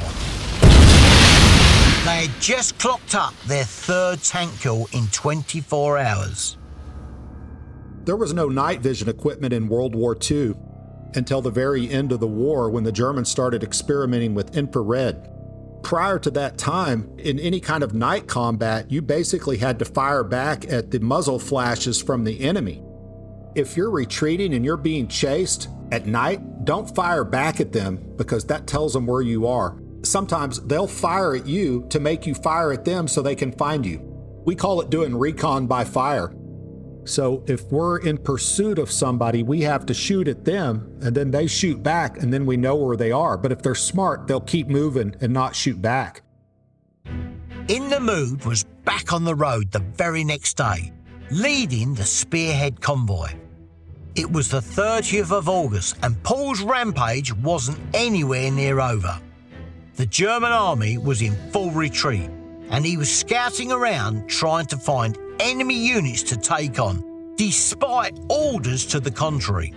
[2.07, 6.57] They had just clocked up their third tank kill in 24 hours.
[8.07, 10.55] There was no night vision equipment in World War II
[11.17, 15.29] until the very end of the war when the Germans started experimenting with infrared.
[15.83, 20.23] Prior to that time, in any kind of night combat, you basically had to fire
[20.23, 22.81] back at the muzzle flashes from the enemy.
[23.57, 28.45] If you're retreating and you're being chased at night, don't fire back at them because
[28.45, 29.81] that tells them where you are.
[30.05, 33.85] Sometimes they'll fire at you to make you fire at them so they can find
[33.85, 33.99] you.
[34.45, 36.33] We call it doing recon by fire.
[37.07, 41.31] So if we're in pursuit of somebody, we have to shoot at them and then
[41.31, 43.37] they shoot back and then we know where they are.
[43.37, 46.23] But if they're smart, they'll keep moving and not shoot back.
[47.69, 50.93] In the Mood was back on the road the very next day,
[51.31, 53.31] leading the Spearhead convoy.
[54.15, 59.21] It was the 30th of August and Pool's rampage wasn't anywhere near over.
[59.97, 62.31] The German army was in full retreat
[62.71, 68.87] and he was scouting around trying to find enemy units to take on, despite orders
[68.87, 69.73] to the contrary.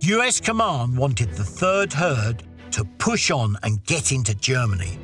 [0.00, 2.42] US Command wanted the Third Herd
[2.72, 4.98] to push on and get into Germany.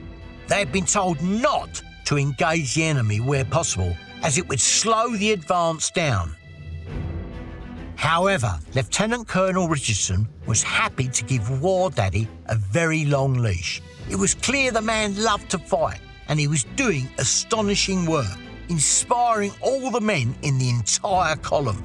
[0.48, 5.10] They had been told not to engage the enemy where possible, as it would slow
[5.16, 6.36] the advance down.
[7.96, 13.80] However, Lieutenant Colonel Richardson was happy to give War Daddy a very long leash.
[14.10, 18.38] It was clear the man loved to fight, and he was doing astonishing work
[18.68, 21.84] inspiring all the men in the entire column.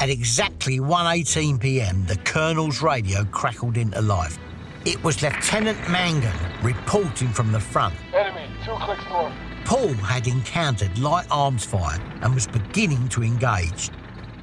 [0.00, 4.38] At exactly 1:18 p.m., the colonel's radio crackled into life.
[4.84, 7.94] It was Lieutenant Mangan reporting from the front.
[8.12, 9.32] Enemy, two clicks north.
[9.64, 13.90] Paul had encountered light arms fire and was beginning to engage.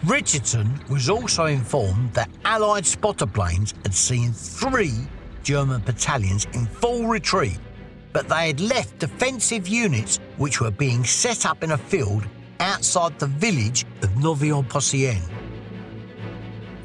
[0.04, 5.08] Richardson was also informed that Allied spotter planes had seen three
[5.44, 7.60] German battalions in full retreat
[8.14, 12.26] but they had left defensive units which were being set up in a field
[12.60, 15.22] outside the village of Neuville-Poscienne.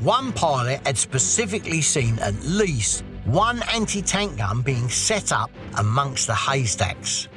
[0.01, 6.27] One pilot had specifically seen at least one anti tank gun being set up amongst
[6.27, 7.29] the haystacks.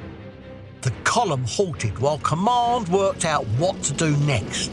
[0.82, 4.70] The column halted while command worked out what to do next.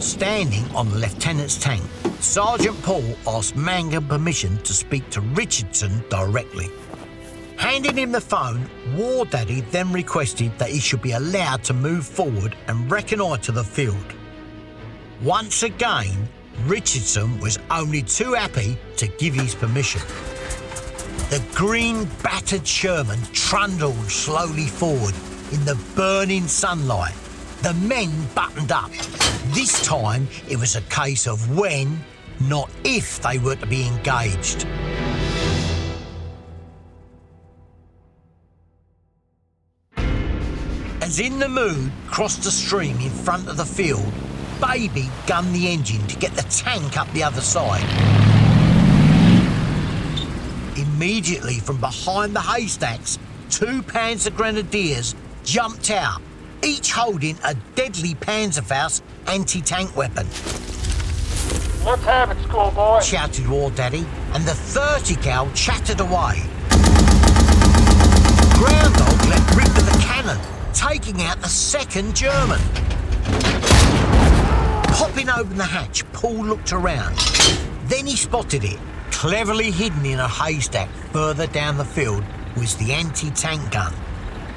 [0.00, 1.82] Standing on the lieutenant's tank,
[2.20, 6.70] Sergeant Pool asked Mangan permission to speak to Richardson directly.
[7.56, 12.06] Handing him the phone, War Daddy then requested that he should be allowed to move
[12.06, 14.14] forward and reconnoitre the field.
[15.22, 16.28] Once again,
[16.66, 20.02] Richardson was only too happy to give his permission.
[21.30, 25.14] The green battered Sherman trundled slowly forward
[25.52, 27.14] in the burning sunlight.
[27.62, 28.90] The men buttoned up.
[29.54, 31.98] This time it was a case of when,
[32.40, 34.66] not if, they were to be engaged.
[41.16, 44.12] As in the mood crossed the stream in front of the field,
[44.60, 47.86] Baby gunned the engine to get the tank up the other side.
[50.76, 56.20] Immediately from behind the haystacks, two Panzer Grenadiers jumped out,
[56.62, 60.26] each holding a deadly Panzerfaust anti-tank weapon.
[61.86, 63.00] Let's have it, schoolboy.
[63.00, 64.04] Shouted War Daddy,
[64.34, 66.42] and the 30 cal chattered away.
[68.58, 70.38] Groundhog let rip with the cannon,
[70.76, 72.60] taking out the second German.
[74.92, 77.16] Popping open the hatch, Pool looked around.
[77.86, 78.78] Then he spotted it.
[79.10, 82.22] Cleverly hidden in a haystack further down the field
[82.58, 83.94] was the anti tank gun.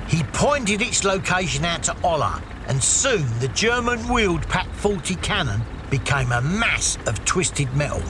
[0.09, 5.61] He pointed its location out to Oller, and soon the German wheeled PaK 40 cannon
[5.89, 8.03] became a mass of twisted metal.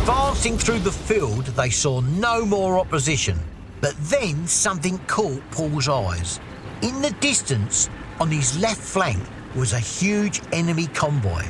[0.00, 3.38] Advancing through the field, they saw no more opposition.
[3.82, 6.40] But then something caught Pool's eyes.
[6.82, 9.20] In the distance, on his left flank,
[9.56, 11.44] was a huge enemy convoy.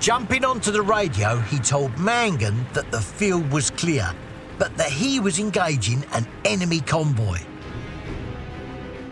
[0.00, 4.12] Jumping onto the radio, he told Mangan that the field was clear,
[4.58, 7.38] but that he was engaging an enemy convoy.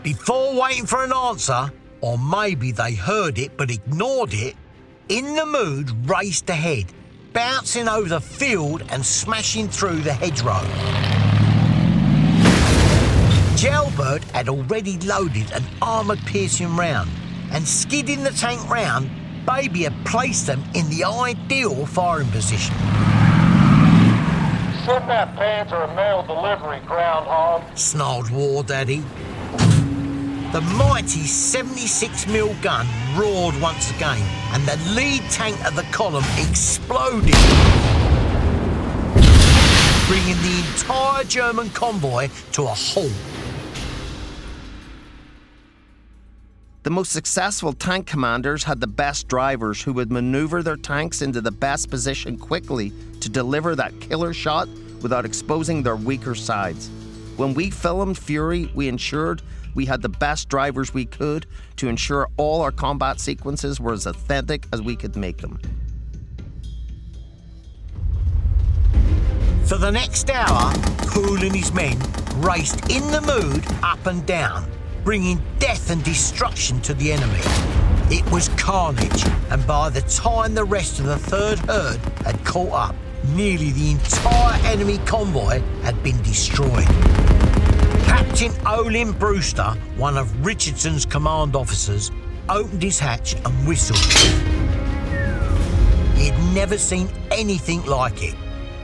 [0.02, 4.56] Before waiting for an answer, or maybe they heard it but ignored it,
[5.08, 6.86] In the Mood raced ahead,
[7.32, 11.17] bouncing over the field and smashing through the hedgerow.
[13.58, 17.10] Jailbird had already loaded an armoured piercing round,
[17.50, 19.10] and skidding the tank round,
[19.44, 22.76] Baby had placed them in the ideal firing position.
[24.86, 27.64] Send that Panzer a mail delivery, groundhog.
[27.76, 29.02] Snarled War Daddy.
[30.52, 32.86] The mighty 76mm gun
[33.16, 37.34] roared once again, and the lead tank of the column exploded,
[40.06, 43.10] bringing the entire German convoy to a halt.
[46.88, 51.42] The most successful tank commanders had the best drivers who would maneuver their tanks into
[51.42, 54.70] the best position quickly to deliver that killer shot
[55.02, 56.88] without exposing their weaker sides.
[57.36, 59.42] When we filmed Fury, we ensured
[59.74, 61.44] we had the best drivers we could
[61.76, 65.60] to ensure all our combat sequences were as authentic as we could make them.
[69.66, 70.72] For the next hour,
[71.08, 71.98] Pool and his men
[72.36, 74.66] raced in the mood up and down,
[75.04, 77.40] bringing death and destruction to the enemy.
[78.10, 82.72] It was carnage, and by the time the rest of the third herd had caught
[82.72, 82.96] up,
[83.34, 86.86] nearly the entire enemy convoy had been destroyed.
[88.04, 92.10] Captain Olin Brewster, one of Richardson's command officers,
[92.48, 93.98] opened his hatch and whistled.
[96.16, 98.34] He had never seen anything like it.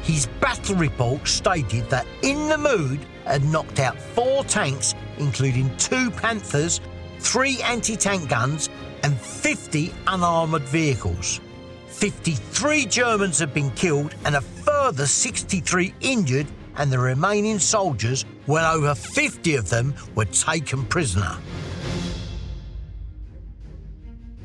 [0.02, 6.10] His battle report stated that In the Mood had knocked out four tanks, including two
[6.10, 6.80] Panthers,
[7.18, 8.68] three anti tank guns,
[9.02, 11.40] and 50 unarmoured vehicles.
[11.88, 16.46] 53 Germans had been killed and a further 63 injured,
[16.76, 21.36] and the remaining soldiers, well over 50 of them, were taken prisoner.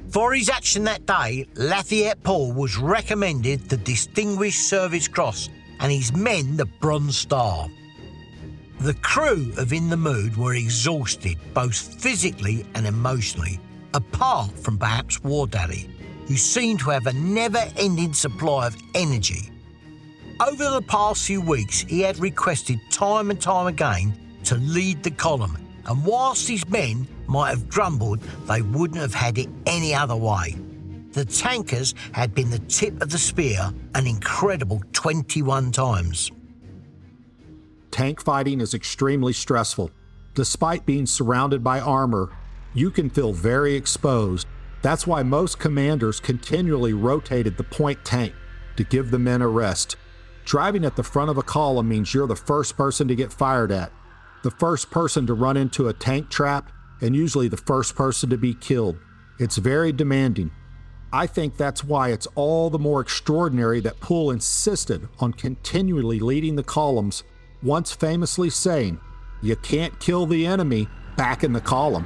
[0.10, 5.50] For his action that day, Lafayette Pool was recommended the Distinguished Service Cross
[5.80, 7.68] and his men the Bronze Star.
[8.82, 13.60] The crew of In the Mood were exhausted, both physically and emotionally,
[13.94, 15.90] apart from perhaps War Daddy,
[16.28, 19.52] who seemed to have a never ending supply of energy.
[20.40, 25.12] Over the past few weeks, he had requested time and time again to lead the
[25.12, 30.16] column, and whilst his men might have grumbled, they wouldn't have had it any other
[30.16, 30.56] way.
[31.12, 36.32] The tankers had been the tip of the spear an incredible 21 times.
[37.92, 39.92] Tank fighting is extremely stressful.
[40.36, 42.32] Despite being surrounded by armor,
[42.74, 44.48] you can feel very exposed.
[44.82, 48.34] That's why most commanders continually rotated the point tank
[48.78, 49.98] to give the men a rest.
[50.46, 53.72] Driving at the front of a column means you're the first person to get fired
[53.72, 53.92] at,
[54.44, 56.72] the first person to run into a tank trap,
[57.02, 58.98] and usually the first person to be killed.
[59.38, 60.52] It's very demanding.
[61.12, 66.56] I think that's why it's all the more extraordinary that Pool insisted on continually leading
[66.56, 67.24] the columns,
[67.62, 69.00] once famously saying,
[69.42, 70.88] You can't kill the enemy
[71.18, 72.06] back in the column.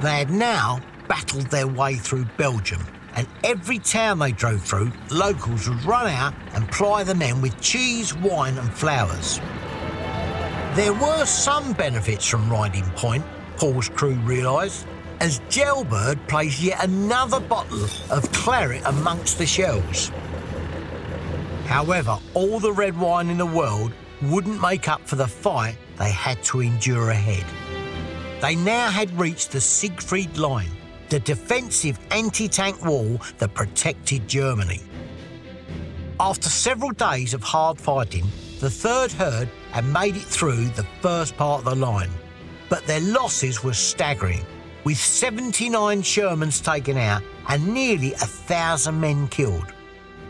[0.00, 2.80] They had now battled their way through Belgium,
[3.14, 7.60] and every town they drove through, locals would run out and ply the men with
[7.60, 9.40] cheese, wine, and flowers.
[10.74, 13.24] There were some benefits from riding point,
[13.56, 14.86] Pool's crew realised,
[15.20, 20.10] as Jailbird placed yet another bottle of claret amongst the shells.
[21.70, 23.92] However, all the red wine in the world
[24.22, 27.46] wouldn't make up for the fight they had to endure ahead.
[28.42, 30.72] They now had reached the Siegfried Line,
[31.10, 34.80] the defensive anti tank wall that protected Germany.
[36.18, 38.26] After several days of hard fighting,
[38.58, 42.10] the third herd had made it through the first part of the line,
[42.68, 44.44] but their losses were staggering,
[44.82, 49.72] with 79 Shermans taken out and nearly a thousand men killed.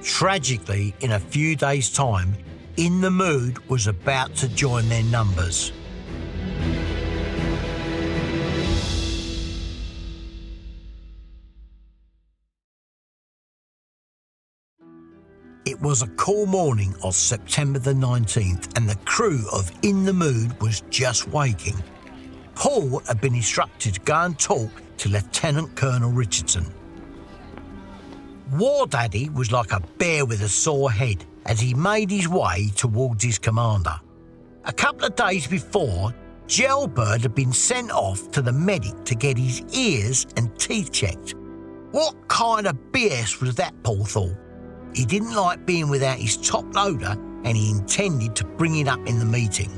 [0.02, 2.34] Tragically, in a few days' time,
[2.76, 5.72] In the Mood was about to join their numbers.
[15.66, 20.12] It was a cool morning of September the 19th, and the crew of In the
[20.14, 21.82] Mood was just waking.
[22.54, 26.79] Pool had been instructed to go and talk to Lieutenant Colonel Richardson.
[28.52, 32.70] War Daddy was like a bear with a sore head as he made his way
[32.74, 33.94] towards his commander.
[34.64, 36.12] A couple of days before,
[36.48, 41.34] Jailbird had been sent off to the medic to get his ears and teeth checked.
[41.92, 44.34] What kind of BS was that, Pool thought?
[44.94, 49.06] He didn't like being without his top loader and he intended to bring it up
[49.06, 49.70] in the meeting.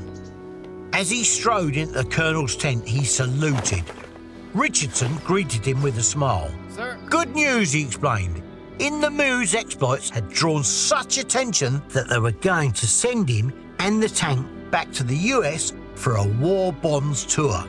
[0.93, 3.83] As he strode into the Colonel's tent, he saluted.
[4.55, 6.51] Richardson greeted him with a smile.
[6.69, 6.97] Sir.
[7.07, 8.41] Good news, he explained.
[8.83, 13.53] In the Mood's exploits had drawn such attention that they were going to send him
[13.79, 17.63] and the tank back to the US for a war bonds tour.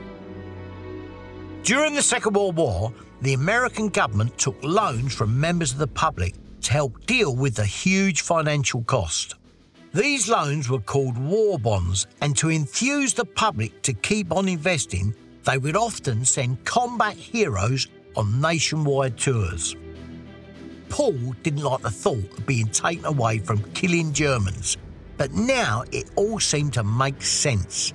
[1.63, 2.93] During the Second World War,
[3.23, 7.65] the American government took loans from members of the public to help deal with the
[7.65, 9.37] huge financial cost.
[9.93, 15.15] These loans were called war bonds, and to enthuse the public to keep on investing,
[15.45, 17.87] they would often send combat heroes
[18.17, 19.77] on nationwide tours.
[20.89, 24.77] Pool didn't like the thought of being taken away from killing Germans,
[25.17, 27.93] but now it all seemed to make sense.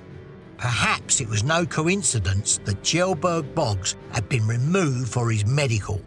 [0.58, 6.02] Perhaps it was no coincidence that Jailbird Boggs had been removed for his medical.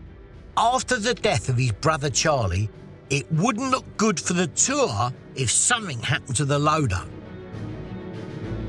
[0.56, 2.70] After the death of his brother Charlie,
[3.10, 7.02] it wouldn't look good for the tour if something happened to the loader.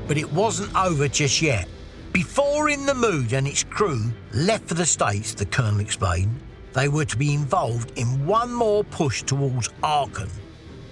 [0.07, 1.67] But it wasn't over just yet.
[2.11, 6.39] Before In the Mood and its crew left for the States, the Colonel explained,
[6.75, 10.29] they were to be involved in one more push towards Aachen.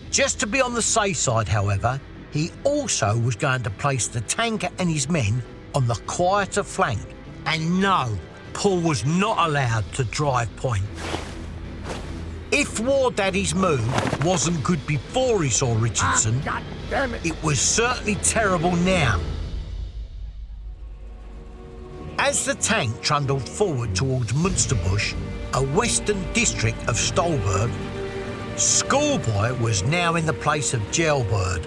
[0.10, 2.00] Just to be on the safe side, however,
[2.32, 5.44] he also was going to place the tanker and his men
[5.76, 7.02] on the quieter flank.
[7.46, 8.18] And no,
[8.54, 10.86] Pool was not allowed to drive point.
[12.52, 13.84] If War Daddy's mood
[14.24, 17.26] wasn't good before he saw Richardson, ah, damn it.
[17.26, 19.20] it was certainly terrible now.
[22.20, 25.16] As the tank trundled forward towards Munsterbusch,
[25.54, 27.70] a western district of Stolberg,
[28.56, 31.66] Schoolboy was now in the place of Jailbird.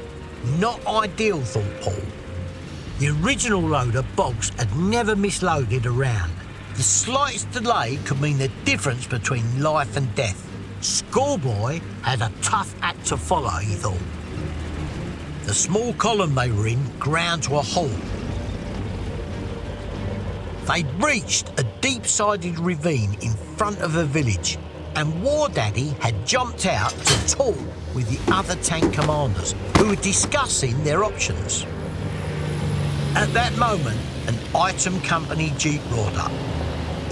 [0.59, 2.03] Not ideal, thought Pool.
[2.99, 6.33] The original loader, Boggs, had never misloaded around.
[6.75, 10.43] The slightest delay could mean the difference between life and death.
[10.81, 13.99] Schoolboy had a tough act to follow, he thought.
[15.45, 17.91] The small column they were in ground to a halt.
[20.67, 24.59] They'd reached a deep sided ravine in front of a village,
[24.97, 27.57] and War Daddy had jumped out to talk
[27.95, 31.65] with the other tank commanders who were discussing their options.
[33.15, 36.33] At that moment, an item company jeep roared up.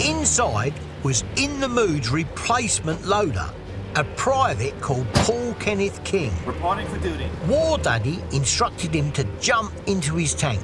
[0.01, 0.75] Inside
[1.05, 3.49] was In the Mood's replacement loader,
[3.95, 6.33] a private called Paul Kenneth King.
[6.45, 7.31] Reporting for duty.
[7.47, 10.61] War Daddy instructed him to jump into his tank.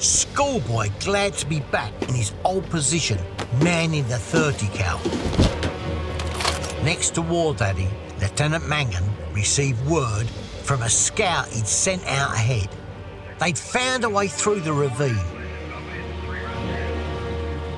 [0.00, 3.18] Schoolboy glad to be back in his old position,
[3.62, 4.98] manning the 30 cal.
[6.82, 7.86] Next to War Daddy,
[8.18, 10.26] Lieutenant Mangan received word
[10.62, 12.70] from a scout he'd sent out ahead.
[13.40, 15.18] They'd found a way through the ravine.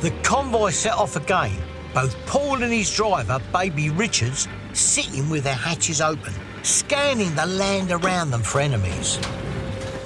[0.00, 1.60] The convoy set off again,
[1.92, 7.90] both Pool and his driver, Baby Richards, sitting with their hatches open, scanning the land
[7.90, 9.18] around them for enemies.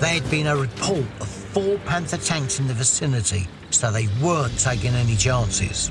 [0.00, 4.58] There had been a report of four Panther tanks in the vicinity, so they weren't
[4.58, 5.90] taking any chances.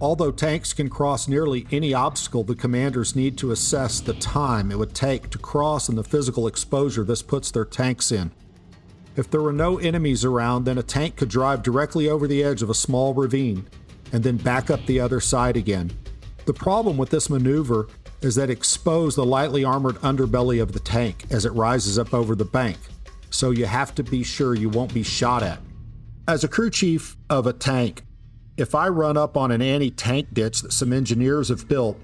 [0.00, 4.78] Although tanks can cross nearly any obstacle, the commanders need to assess the time it
[4.78, 8.30] would take to cross and the physical exposure this puts their tanks in.
[9.16, 12.62] If there were no enemies around, then a tank could drive directly over the edge
[12.62, 13.66] of a small ravine
[14.14, 15.92] and then back up the other side again.
[16.46, 17.88] The problem with this maneuver
[18.22, 22.14] is that it exposed the lightly armored underbelly of the tank as it rises up
[22.14, 22.78] over the bank,
[23.34, 25.58] so you have to be sure you won't be shot at.
[26.28, 28.04] As a crew chief of a tank,
[28.56, 31.98] if I run up on an anti tank ditch that some engineers have built,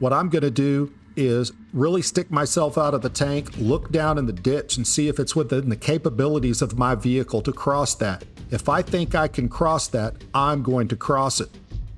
[0.00, 4.18] what I'm going to do is really stick myself out of the tank, look down
[4.18, 7.94] in the ditch, and see if it's within the capabilities of my vehicle to cross
[7.96, 8.24] that.
[8.50, 11.50] If I think I can cross that, I'm going to cross it.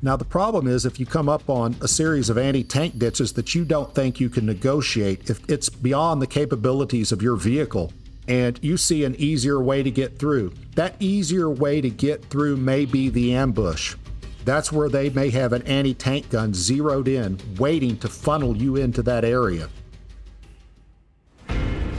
[0.03, 3.33] Now, the problem is if you come up on a series of anti tank ditches
[3.33, 7.91] that you don't think you can negotiate, if it's beyond the capabilities of your vehicle,
[8.29, 12.57] and you see an easier way to get through, that easier way to get through
[12.57, 13.97] may be the ambush.
[14.45, 18.77] That's where they may have an anti tank gun zeroed in, waiting to funnel you
[18.77, 19.69] into that area.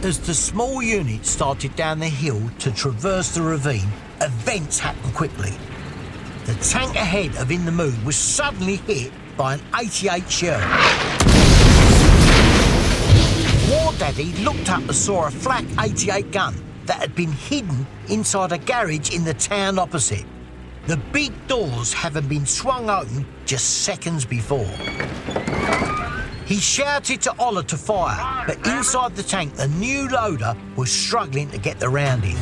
[0.03, 3.89] As the small unit started down the hill to traverse the ravine,
[4.21, 5.53] events happened quickly.
[6.45, 11.34] The tank ahead of In the Mood was suddenly hit by an 88 shell.
[13.69, 16.55] War Daddy looked up and saw a flak 88 gun
[16.85, 20.25] that had been hidden inside a garage in the town opposite.
[20.85, 24.69] The big doors having been swung open just seconds before.
[26.45, 31.49] He shouted to Oller to fire, but inside the tank, the new loader was struggling
[31.49, 32.37] to get the round in.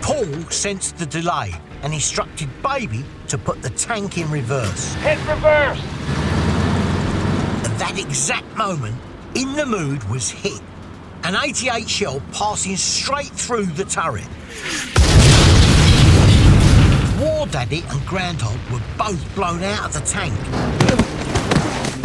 [0.00, 1.52] Pool sensed the delay
[1.82, 4.94] and instructed Baby to put the tank in reverse.
[4.94, 5.80] Hit reverse.
[7.64, 8.96] At that exact moment,
[9.36, 10.60] In the Mood was hit.
[11.22, 14.26] An 88 shell passing straight through the turret.
[17.20, 20.34] War Daddy and Groundhog were both blown out of the tank.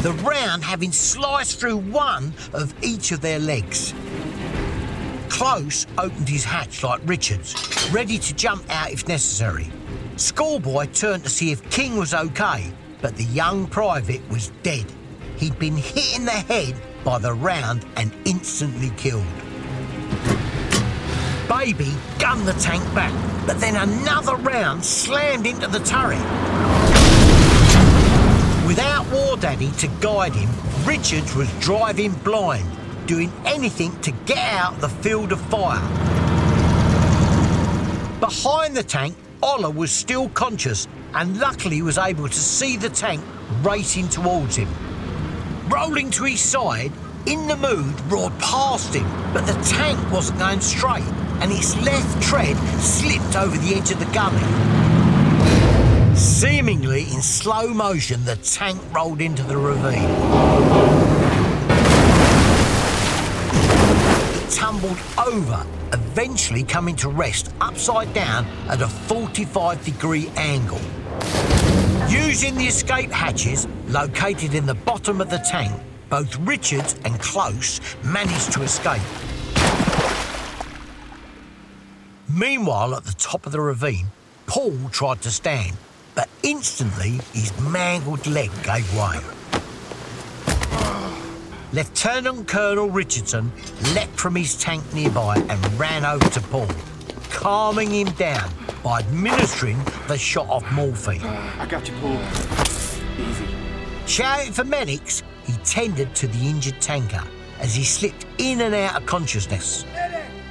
[0.03, 3.95] The round having sliced through one of each of their legs.
[5.27, 9.71] Close opened his hatch like Richards, ready to jump out if necessary.
[10.15, 12.71] Schoolboy turned to see if King was okay,
[13.01, 14.85] but the young private was dead.
[15.37, 16.75] He'd been hit in the head
[17.05, 19.23] by the round and instantly killed.
[21.47, 23.13] Baby gunned the tank back,
[23.45, 26.19] but then another round slammed into the turret.
[28.65, 30.49] Without War Daddy to guide him,
[30.83, 32.67] Richards was driving blind,
[33.05, 35.79] doing anything to get out the field of fire.
[38.19, 43.23] Behind the tank, Oller was still conscious and luckily was able to see the tank
[43.61, 44.67] racing towards him.
[45.69, 46.91] Rolling to his side,
[47.25, 51.03] in the mood roared past him, but the tank wasn't going straight.
[51.41, 54.39] and its left tread slipped over the edge of the gully.
[56.15, 60.09] Seemingly in slow motion, the tank rolled into the ravine.
[64.33, 70.79] It tumbled over, eventually coming to rest upside down at a 45 degree angle.
[72.07, 75.71] Using the escape hatches located in the bottom of the tank,
[76.09, 79.01] both Richards and Close managed to escape.
[82.29, 84.07] Meanwhile, at the top of the ravine,
[84.47, 85.75] Pool tried to stand,
[86.13, 89.19] but instantly his mangled leg gave way.
[91.73, 93.51] Lieutenant Colonel Richardson
[93.93, 96.69] leapt from his tank nearby and ran over to Pool,
[97.29, 98.49] calming him down
[98.83, 99.77] by administering
[100.07, 101.21] the shot of morphine.
[101.23, 102.74] I got you, Pool.
[104.07, 107.23] Shouting for medics, he tended to the injured tanker
[107.59, 109.83] as he slipped in and out of consciousness.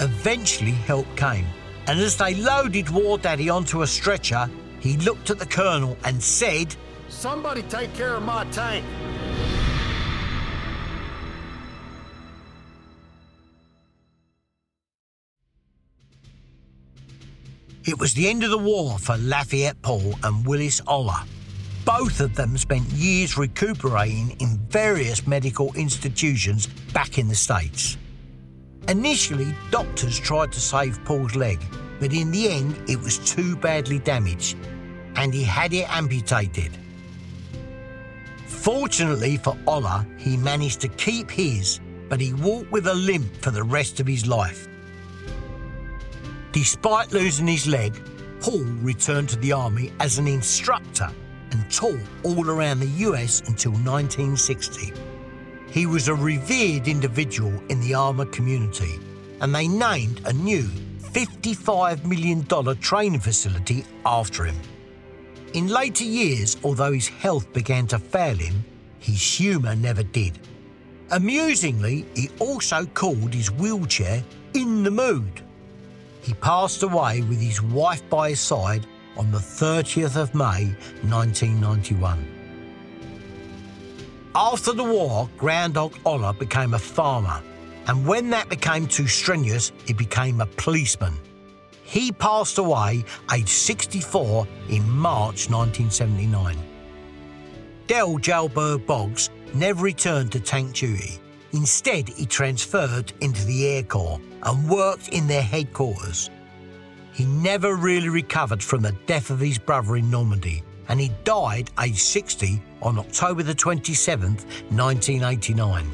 [0.00, 1.46] Eventually, help came,
[1.86, 4.50] and as they loaded War Daddy onto a stretcher,
[4.80, 6.74] he looked at the colonel and said,
[7.08, 8.84] Somebody take care of my tank.
[17.86, 21.22] It was the end of the war for Lafayette Pool and Willis Oller.
[21.84, 27.98] Both of them spent years recuperating in various medical institutions back in the States.
[28.88, 31.60] Initially, doctors tried to save Pool's leg,
[32.00, 34.56] but in the end, it was too badly damaged
[35.16, 36.76] and he had it amputated.
[38.46, 43.50] Fortunately for Oller, he managed to keep his, but he walked with a limp for
[43.50, 44.68] the rest of his life.
[46.52, 48.00] Despite losing his leg,
[48.40, 51.10] Paul returned to the army as an instructor
[51.54, 54.92] and taught all around the US until 1960.
[55.70, 58.98] He was a revered individual in the armour community,
[59.40, 60.64] and they named a new
[61.12, 62.44] $55 million
[62.80, 64.56] training facility after him.
[65.54, 68.64] In later years, although his health began to fail him,
[68.98, 70.40] his humour never did.
[71.12, 74.24] Amusingly, he also called his wheelchair
[74.54, 75.42] In the Mood.
[76.22, 78.86] He passed away with his wife by his side
[79.16, 82.34] on the 30th of May 1991.
[84.34, 87.40] After the war, Groundhog Oller became a farmer,
[87.86, 91.14] and when that became too strenuous, he became a policeman.
[91.84, 96.56] He passed away aged 64 in March 1979.
[97.86, 101.20] Del Jailbird Boggs never returned to tank duty.
[101.52, 106.30] Instead, he transferred into the Air Corps and worked in their headquarters.
[107.14, 111.70] He never really recovered from the death of his brother in Normandy, and he died
[111.80, 115.90] aged 60 on October the 27th, 1989.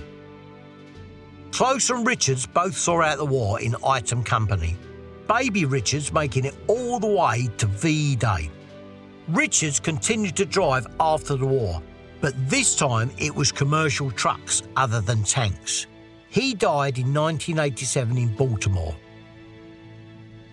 [1.53, 4.77] Close and Richards both saw out the war in item company.
[5.29, 8.51] Baby Richards making it all the way to V Day.
[9.29, 11.83] Richards continued to drive after the war,
[12.23, 15.87] but this time it was commercial trucks other than tanks.
[16.31, 18.97] He died in 1987 in Baltimore.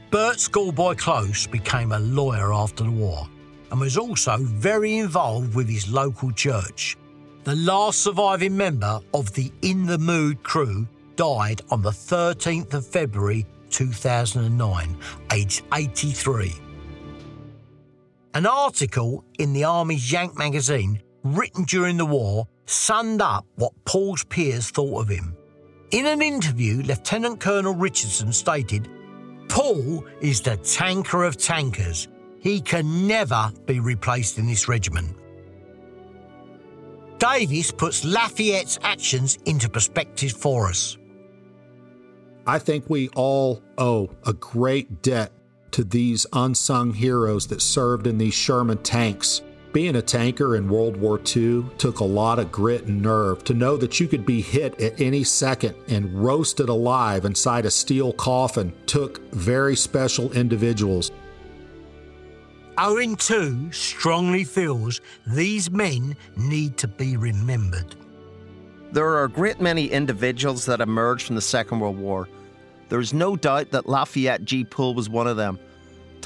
[0.09, 3.27] Bert Schoolboy Close became a lawyer after the war
[3.71, 6.95] and was also very involved with his local church.
[7.43, 10.87] The last surviving member of the In the Mood crew
[11.17, 14.97] died on the 13th of February 2009,
[15.33, 16.53] aged 83.
[18.33, 24.23] An article in the Army's Yank magazine, written during the war, summed up what Pool's
[24.23, 25.35] peers thought of him.
[25.91, 28.89] In an interview, Lieutenant Colonel Richardson stated,
[29.57, 32.07] Pool is the tanker of tankers.
[32.39, 35.17] He can never be replaced in this regiment.
[37.17, 40.99] Davis puts Lafayette's actions into perspective for us.
[42.45, 45.31] I think we all owe a great debt
[45.71, 49.41] to these unsung heroes that served in these Sherman tanks.
[49.77, 53.53] Being a tanker in World War II took a lot of grit and nerve to
[53.53, 58.11] know that you could be hit at any second and roasted alive inside a steel
[58.11, 61.11] coffin took very special individuals.
[62.79, 67.95] Owen too strongly feels these men need to be remembered.
[68.93, 72.27] There are a great many individuals that emerged from the Second World War.
[72.89, 74.63] There's no doubt that Lafayette G.
[74.63, 75.59] Pool was one of them.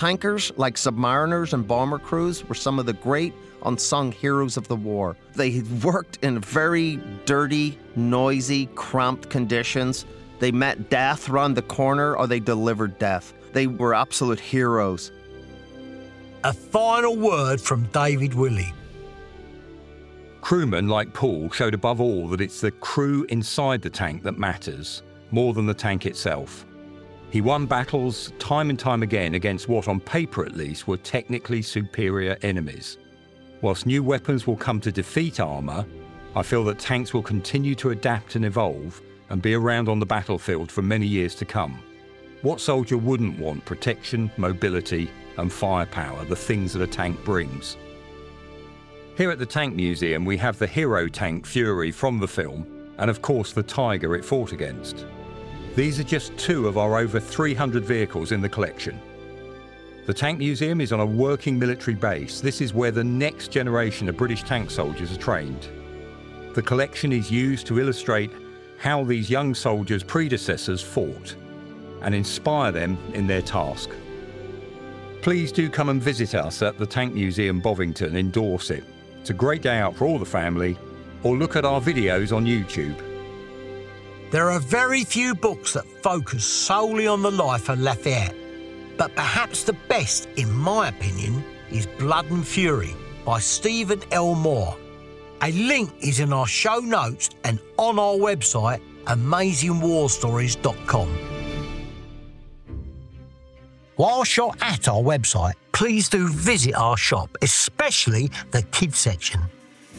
[0.02, 3.36] Tankers like submariners and bomber crews were some of the great
[3.68, 5.16] unsung heroes of the war.
[5.36, 6.96] They worked in very
[7.26, 10.08] dirty, noisy, cramped conditions.
[10.40, 13.32] They met death round the corner or they delivered death.
[13.54, 15.12] They were absolute heroes.
[16.44, 18.74] A final word from David Willey.
[20.42, 25.04] Crewmen like Pool showed above all that it's the crew inside the tank that matters,
[25.30, 26.66] more than the tank itself.
[27.32, 31.62] He won battles time and time again against what, on paper at least, were technically
[31.62, 32.98] superior enemies.
[33.62, 35.86] Whilst new weapons will come to defeat armour,
[36.36, 40.06] I feel that tanks will continue to adapt and evolve and be around on the
[40.06, 41.82] battlefield for many years to come.
[42.42, 47.78] What soldier wouldn't want protection, mobility, and firepower, the things that a tank brings?
[49.16, 53.10] Here at the Tank Museum, we have the hero tank Fury from the film, and
[53.10, 55.06] of course the Tiger it fought against.
[55.76, 59.00] These are just two of our over 300 vehicles in the collection.
[60.06, 62.42] The Tank Museum is on a working military base.
[62.42, 65.70] This is where the next generation of British tank soldiers are trained.
[66.56, 68.32] The collection is used to illustrate
[68.80, 71.36] how these young soldiers' predecessors fought
[72.02, 73.92] and inspire them in their task.
[75.22, 78.84] Please do come and visit us at the Tank Museum Bovington in Dorset.
[79.22, 80.78] It's a great day out for all the family,
[81.24, 83.11] or look at our videos on YouTube.
[84.32, 88.34] There are very few books that focus solely on the life of Lafayette,
[88.98, 94.36] but perhaps the best, in my opinion, is Blood and Fury by Stephen L.
[94.36, 94.78] Moore.
[95.42, 101.18] A link is in our show notes and on our website, amazingwarstories.com.
[103.98, 109.42] Whilst you're at our website, please do visit our shop, especially the kids section.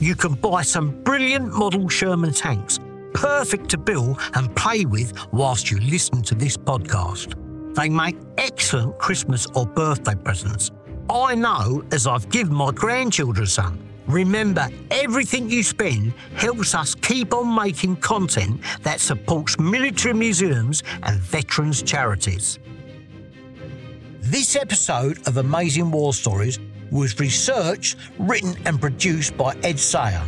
[0.01, 2.79] You can buy some brilliant model Sherman tanks,
[3.15, 7.35] perfect to build and play with whilst you listen to this podcast.
[7.75, 10.71] They make excellent Christmas or birthday presents.
[11.09, 13.79] I know as I've given my grandchildren some.
[14.07, 21.19] Remember, everything you spend helps us keep on making content that supports military museums and
[21.21, 22.59] veterans charities.
[24.21, 26.59] This episode of Amazing War Stories
[26.91, 30.23] was researched, written, and produced by Ed Sayer.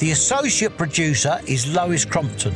[0.00, 2.54] The associate producer is Lois Crompton.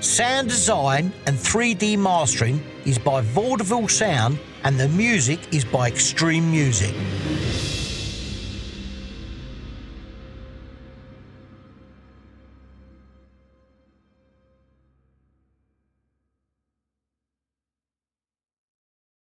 [0.00, 6.48] Sound design and 3D mastering is by Vaudeville Sound, and the music is by Extreme
[6.48, 6.94] Music.